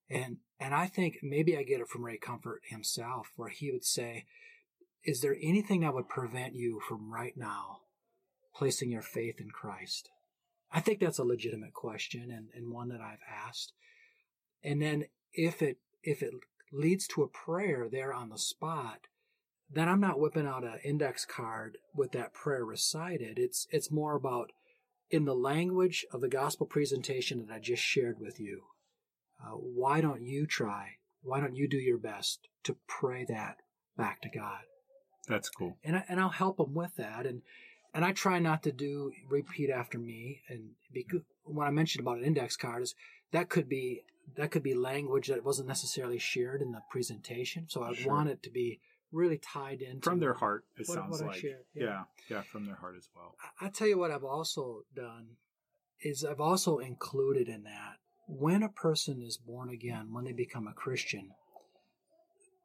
And, 0.09 0.37
and 0.59 0.75
I 0.75 0.87
think 0.87 1.19
maybe 1.23 1.57
I 1.57 1.63
get 1.63 1.79
it 1.79 1.87
from 1.87 2.05
Ray 2.05 2.17
Comfort 2.17 2.61
himself, 2.65 3.31
where 3.37 3.49
he 3.49 3.71
would 3.71 3.85
say, 3.85 4.25
Is 5.03 5.21
there 5.21 5.35
anything 5.41 5.81
that 5.81 5.93
would 5.93 6.09
prevent 6.09 6.55
you 6.55 6.79
from 6.87 7.11
right 7.11 7.35
now 7.35 7.79
placing 8.55 8.91
your 8.91 9.01
faith 9.01 9.39
in 9.39 9.49
Christ? 9.49 10.09
I 10.71 10.79
think 10.79 10.99
that's 10.99 11.17
a 11.17 11.23
legitimate 11.23 11.73
question 11.73 12.29
and, 12.31 12.49
and 12.53 12.71
one 12.71 12.89
that 12.89 13.01
I've 13.01 13.23
asked. 13.47 13.73
And 14.63 14.81
then 14.81 15.05
if 15.33 15.61
it 15.61 15.77
if 16.03 16.21
it 16.21 16.33
leads 16.71 17.07
to 17.07 17.23
a 17.23 17.27
prayer 17.27 17.87
there 17.89 18.13
on 18.13 18.29
the 18.29 18.37
spot, 18.37 19.07
then 19.69 19.89
I'm 19.89 19.99
not 19.99 20.19
whipping 20.19 20.47
out 20.47 20.63
an 20.63 20.79
index 20.83 21.25
card 21.25 21.77
with 21.95 22.11
that 22.11 22.33
prayer 22.33 22.63
recited. 22.63 23.39
It's 23.39 23.67
it's 23.71 23.91
more 23.91 24.15
about 24.15 24.51
in 25.09 25.25
the 25.25 25.35
language 25.35 26.05
of 26.13 26.21
the 26.21 26.29
gospel 26.29 26.65
presentation 26.65 27.45
that 27.45 27.53
I 27.53 27.59
just 27.59 27.83
shared 27.83 28.19
with 28.19 28.39
you. 28.39 28.61
Uh, 29.43 29.55
why 29.55 29.99
don't 29.99 30.21
you 30.21 30.45
try? 30.45 30.97
Why 31.23 31.39
don't 31.39 31.55
you 31.55 31.67
do 31.67 31.77
your 31.77 31.97
best 31.97 32.47
to 32.63 32.77
pray 32.87 33.25
that 33.27 33.57
back 33.97 34.21
to 34.21 34.29
God? 34.29 34.61
That's 35.31 35.49
cool. 35.49 35.77
And 35.83 35.95
I, 35.95 36.03
and 36.07 36.19
I'll 36.19 36.29
help 36.29 36.57
them 36.57 36.73
with 36.73 36.95
that. 36.97 37.25
And 37.25 37.41
and 37.93 38.05
I 38.05 38.11
try 38.11 38.39
not 38.39 38.63
to 38.63 38.71
do 38.71 39.11
repeat 39.29 39.69
after 39.69 39.97
me. 39.97 40.41
And 40.47 40.71
because 40.93 41.21
when 41.43 41.67
I 41.67 41.71
mentioned 41.71 42.01
about 42.01 42.19
an 42.19 42.25
index 42.25 42.55
card 42.55 42.83
is 42.83 42.95
that 43.31 43.49
could 43.49 43.67
be 43.67 44.03
that 44.35 44.51
could 44.51 44.63
be 44.63 44.73
language 44.73 45.27
that 45.27 45.43
wasn't 45.43 45.67
necessarily 45.67 46.19
shared 46.19 46.61
in 46.61 46.71
the 46.71 46.81
presentation. 46.89 47.67
So 47.69 47.83
I 47.83 47.93
sure. 47.93 48.11
want 48.11 48.29
it 48.29 48.43
to 48.43 48.49
be 48.49 48.79
really 49.11 49.37
tied 49.37 49.81
in 49.81 49.99
from 50.01 50.19
their 50.19 50.33
heart. 50.33 50.63
It 50.77 50.87
what, 50.87 50.95
sounds 50.95 51.21
what 51.21 51.31
like 51.31 51.43
yeah. 51.43 51.51
yeah. 51.73 52.03
yeah, 52.29 52.41
from 52.41 52.65
their 52.65 52.75
heart 52.75 52.95
as 52.97 53.09
well. 53.15 53.35
I, 53.59 53.67
I 53.67 53.69
tell 53.69 53.87
you 53.87 53.97
what, 53.97 54.11
I've 54.11 54.23
also 54.23 54.83
done 54.95 55.37
is 56.01 56.23
I've 56.23 56.39
also 56.39 56.79
included 56.79 57.47
in 57.47 57.63
that 57.63 57.97
when 58.27 58.63
a 58.63 58.69
person 58.69 59.21
is 59.21 59.37
born 59.37 59.69
again, 59.69 60.13
when 60.13 60.23
they 60.23 60.31
become 60.31 60.67
a 60.67 60.73
Christian, 60.73 61.31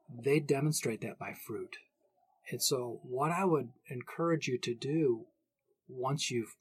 they 0.08 0.38
demonstrate 0.38 1.00
that 1.00 1.18
by 1.18 1.34
fruit. 1.34 1.76
And 2.50 2.62
so, 2.62 3.00
what 3.02 3.32
I 3.32 3.44
would 3.44 3.70
encourage 3.88 4.46
you 4.46 4.58
to 4.58 4.74
do 4.74 5.26
once 5.88 6.30
you've 6.30 6.56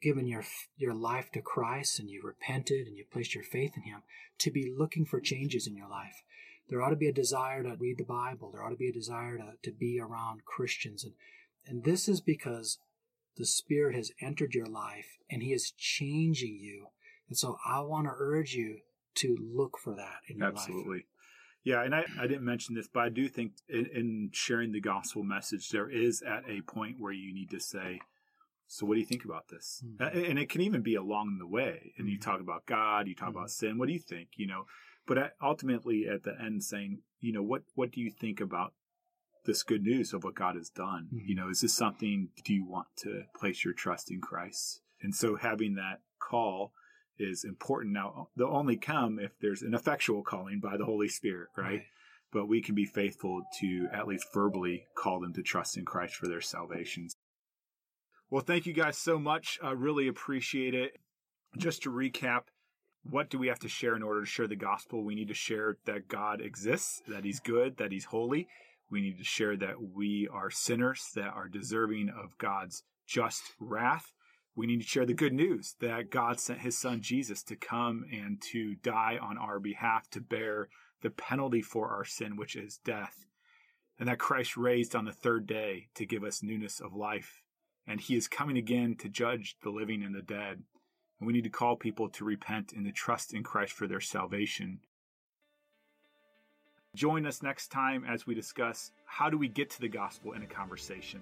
given 0.00 0.26
your 0.26 0.44
your 0.76 0.94
life 0.94 1.30
to 1.32 1.40
Christ 1.40 1.98
and 1.98 2.10
you 2.10 2.20
repented 2.22 2.86
and 2.86 2.96
you 2.96 3.04
placed 3.10 3.34
your 3.34 3.44
faith 3.44 3.72
in 3.76 3.82
him 3.82 4.02
to 4.38 4.50
be 4.50 4.72
looking 4.76 5.06
for 5.06 5.20
changes 5.20 5.66
in 5.66 5.74
your 5.74 5.88
life. 5.88 6.22
There 6.68 6.82
ought 6.82 6.90
to 6.90 6.96
be 6.96 7.08
a 7.08 7.12
desire 7.12 7.62
to 7.62 7.76
read 7.78 7.98
the 7.98 8.04
Bible. 8.04 8.50
There 8.50 8.64
ought 8.64 8.70
to 8.70 8.76
be 8.76 8.88
a 8.88 8.92
desire 8.92 9.36
to, 9.36 9.52
to 9.62 9.72
be 9.72 10.00
around 10.00 10.44
Christians. 10.44 11.04
And, 11.04 11.12
and 11.66 11.84
this 11.84 12.08
is 12.08 12.20
because 12.20 12.78
the 13.36 13.44
Spirit 13.44 13.94
has 13.94 14.12
entered 14.20 14.54
your 14.54 14.66
life 14.66 15.18
and 15.30 15.42
He 15.42 15.52
is 15.52 15.72
changing 15.76 16.58
you. 16.60 16.88
And 17.28 17.36
so 17.36 17.58
I 17.66 17.80
want 17.80 18.06
to 18.06 18.12
urge 18.16 18.54
you 18.54 18.78
to 19.16 19.36
look 19.40 19.78
for 19.78 19.94
that 19.94 20.20
in 20.28 20.38
your 20.38 20.48
Absolutely. 20.48 20.74
life. 20.74 20.84
Absolutely. 20.84 21.04
Yeah, 21.64 21.82
and 21.82 21.94
I, 21.94 22.04
I 22.20 22.26
didn't 22.26 22.44
mention 22.44 22.74
this, 22.74 22.88
but 22.92 23.00
I 23.00 23.08
do 23.08 23.26
think 23.26 23.52
in, 23.68 23.86
in, 23.86 24.30
sharing 24.32 24.72
the 24.72 24.80
gospel 24.80 25.22
message, 25.22 25.70
there 25.70 25.88
is 25.88 26.22
at 26.22 26.44
a 26.46 26.60
point 26.60 26.96
where 27.00 27.12
you 27.12 27.32
need 27.32 27.50
to 27.50 27.60
say, 27.60 28.00
So, 28.66 28.84
what 28.84 28.94
do 28.94 29.00
you 29.00 29.06
think 29.06 29.24
about 29.24 29.48
this? 29.48 29.82
Mm-hmm. 29.84 30.30
And 30.30 30.38
it 30.38 30.50
can 30.50 30.60
even 30.60 30.82
be 30.82 30.94
along 30.94 31.38
the 31.38 31.46
way. 31.46 31.92
And 31.96 32.06
mm-hmm. 32.06 32.12
you 32.12 32.18
talk 32.20 32.40
about 32.40 32.66
God, 32.66 33.08
you 33.08 33.14
talk 33.14 33.30
mm-hmm. 33.30 33.38
about 33.38 33.50
sin. 33.50 33.78
What 33.78 33.86
do 33.86 33.94
you 33.94 33.98
think? 33.98 34.28
You 34.36 34.46
know, 34.46 34.66
but 35.06 35.34
ultimately 35.42 36.06
at 36.08 36.22
the 36.22 36.34
end 36.40 36.64
saying, 36.64 37.00
you 37.20 37.32
know, 37.32 37.42
what, 37.42 37.62
what 37.74 37.90
do 37.90 38.00
you 38.00 38.10
think 38.10 38.40
about 38.40 38.72
this 39.44 39.62
good 39.62 39.82
news 39.82 40.12
of 40.12 40.24
what 40.24 40.34
God 40.34 40.56
has 40.56 40.70
done? 40.70 41.08
You 41.12 41.34
know, 41.34 41.48
is 41.48 41.60
this 41.60 41.74
something, 41.74 42.28
do 42.44 42.54
you 42.54 42.64
want 42.66 42.88
to 42.98 43.24
place 43.36 43.64
your 43.64 43.74
trust 43.74 44.10
in 44.10 44.20
Christ? 44.20 44.80
And 45.02 45.14
so 45.14 45.36
having 45.36 45.74
that 45.74 46.00
call, 46.18 46.72
is 47.18 47.44
important. 47.44 47.92
Now, 47.92 48.28
they'll 48.36 48.48
only 48.48 48.76
come 48.76 49.18
if 49.18 49.32
there's 49.40 49.62
an 49.62 49.74
effectual 49.74 50.22
calling 50.22 50.60
by 50.60 50.76
the 50.76 50.84
Holy 50.84 51.08
Spirit, 51.08 51.48
right? 51.56 51.64
right? 51.64 51.82
But 52.32 52.46
we 52.48 52.60
can 52.60 52.74
be 52.74 52.84
faithful 52.84 53.42
to 53.60 53.88
at 53.92 54.08
least 54.08 54.26
verbally 54.32 54.86
call 54.96 55.20
them 55.20 55.32
to 55.34 55.42
trust 55.42 55.76
in 55.76 55.84
Christ 55.84 56.16
for 56.16 56.26
their 56.26 56.40
salvation. 56.40 57.08
Well, 58.30 58.42
thank 58.42 58.66
you 58.66 58.72
guys 58.72 58.98
so 58.98 59.18
much. 59.18 59.58
I 59.62 59.72
really 59.72 60.08
appreciate 60.08 60.74
it. 60.74 60.98
Just 61.56 61.82
to 61.82 61.90
recap, 61.90 62.44
what 63.04 63.30
do 63.30 63.38
we 63.38 63.46
have 63.46 63.60
to 63.60 63.68
share 63.68 63.94
in 63.94 64.02
order 64.02 64.20
to 64.20 64.26
share 64.26 64.48
the 64.48 64.56
gospel? 64.56 65.04
We 65.04 65.14
need 65.14 65.28
to 65.28 65.34
share 65.34 65.76
that 65.84 66.08
God 66.08 66.40
exists, 66.40 67.02
that 67.06 67.24
He's 67.24 67.38
good, 67.38 67.76
that 67.76 67.92
He's 67.92 68.06
holy. 68.06 68.48
We 68.90 69.02
need 69.02 69.18
to 69.18 69.24
share 69.24 69.56
that 69.58 69.76
we 69.94 70.28
are 70.32 70.50
sinners 70.50 71.10
that 71.14 71.28
are 71.28 71.48
deserving 71.48 72.08
of 72.08 72.36
God's 72.38 72.82
just 73.06 73.42
wrath 73.60 74.13
we 74.56 74.66
need 74.66 74.80
to 74.80 74.86
share 74.86 75.06
the 75.06 75.14
good 75.14 75.32
news 75.32 75.74
that 75.80 76.10
God 76.10 76.38
sent 76.38 76.60
his 76.60 76.78
son 76.78 77.00
Jesus 77.00 77.42
to 77.44 77.56
come 77.56 78.04
and 78.12 78.40
to 78.52 78.76
die 78.76 79.18
on 79.20 79.36
our 79.36 79.58
behalf 79.58 80.08
to 80.10 80.20
bear 80.20 80.68
the 81.02 81.10
penalty 81.10 81.60
for 81.60 81.88
our 81.88 82.04
sin, 82.04 82.36
which 82.36 82.54
is 82.54 82.78
death. 82.84 83.26
And 83.98 84.08
that 84.08 84.18
Christ 84.18 84.56
raised 84.56 84.94
on 84.94 85.04
the 85.04 85.12
third 85.12 85.46
day 85.46 85.88
to 85.94 86.06
give 86.06 86.24
us 86.24 86.42
newness 86.42 86.80
of 86.80 86.94
life. 86.94 87.42
And 87.86 88.00
he 88.00 88.16
is 88.16 88.28
coming 88.28 88.56
again 88.56 88.96
to 88.98 89.08
judge 89.08 89.56
the 89.62 89.70
living 89.70 90.02
and 90.02 90.14
the 90.14 90.22
dead. 90.22 90.62
And 91.18 91.26
we 91.26 91.32
need 91.32 91.44
to 91.44 91.50
call 91.50 91.76
people 91.76 92.08
to 92.10 92.24
repent 92.24 92.72
and 92.72 92.84
to 92.86 92.92
trust 92.92 93.34
in 93.34 93.42
Christ 93.42 93.72
for 93.72 93.86
their 93.86 94.00
salvation. 94.00 94.80
Join 96.94 97.26
us 97.26 97.42
next 97.42 97.68
time 97.68 98.04
as 98.08 98.24
we 98.24 98.34
discuss 98.34 98.92
how 99.04 99.28
do 99.28 99.36
we 99.36 99.48
get 99.48 99.70
to 99.70 99.80
the 99.80 99.88
gospel 99.88 100.32
in 100.32 100.42
a 100.42 100.46
conversation. 100.46 101.20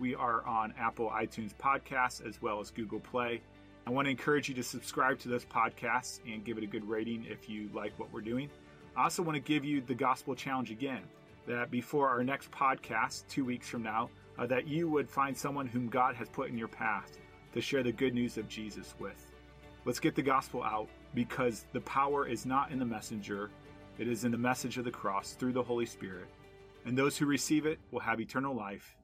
We 0.00 0.16
are 0.16 0.44
on 0.44 0.74
Apple 0.76 1.10
iTunes 1.10 1.54
Podcasts 1.54 2.26
as 2.26 2.42
well 2.42 2.58
as 2.58 2.72
Google 2.72 2.98
Play. 2.98 3.40
I 3.86 3.90
want 3.90 4.06
to 4.06 4.10
encourage 4.10 4.48
you 4.48 4.54
to 4.56 4.64
subscribe 4.64 5.20
to 5.20 5.28
those 5.28 5.44
podcasts 5.44 6.18
and 6.26 6.44
give 6.44 6.58
it 6.58 6.64
a 6.64 6.66
good 6.66 6.88
rating 6.88 7.24
if 7.24 7.48
you 7.48 7.70
like 7.72 7.96
what 8.00 8.12
we're 8.12 8.22
doing. 8.22 8.50
I 8.96 9.04
also 9.04 9.22
want 9.22 9.36
to 9.36 9.40
give 9.40 9.64
you 9.64 9.80
the 9.80 9.94
gospel 9.94 10.34
challenge 10.34 10.72
again 10.72 11.04
that 11.46 11.70
before 11.70 12.08
our 12.08 12.24
next 12.24 12.50
podcast, 12.50 13.28
two 13.28 13.44
weeks 13.44 13.68
from 13.68 13.84
now, 13.84 14.10
uh, 14.40 14.46
that 14.48 14.66
you 14.66 14.90
would 14.90 15.08
find 15.08 15.38
someone 15.38 15.68
whom 15.68 15.86
God 15.86 16.16
has 16.16 16.28
put 16.28 16.48
in 16.48 16.58
your 16.58 16.66
path 16.66 17.16
to 17.52 17.60
share 17.60 17.84
the 17.84 17.92
good 17.92 18.12
news 18.12 18.38
of 18.38 18.48
Jesus 18.48 18.96
with. 18.98 19.25
Let's 19.86 20.00
get 20.00 20.16
the 20.16 20.22
gospel 20.22 20.64
out 20.64 20.88
because 21.14 21.64
the 21.72 21.80
power 21.82 22.26
is 22.26 22.44
not 22.44 22.72
in 22.72 22.80
the 22.80 22.84
messenger, 22.84 23.50
it 23.98 24.08
is 24.08 24.24
in 24.24 24.32
the 24.32 24.36
message 24.36 24.78
of 24.78 24.84
the 24.84 24.90
cross 24.90 25.34
through 25.34 25.52
the 25.52 25.62
Holy 25.62 25.86
Spirit. 25.86 26.26
And 26.84 26.98
those 26.98 27.16
who 27.16 27.24
receive 27.24 27.66
it 27.66 27.78
will 27.92 28.00
have 28.00 28.20
eternal 28.20 28.52
life, 28.52 28.96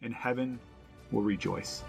and 0.00 0.14
heaven 0.14 0.60
will 1.10 1.22
rejoice. 1.22 1.82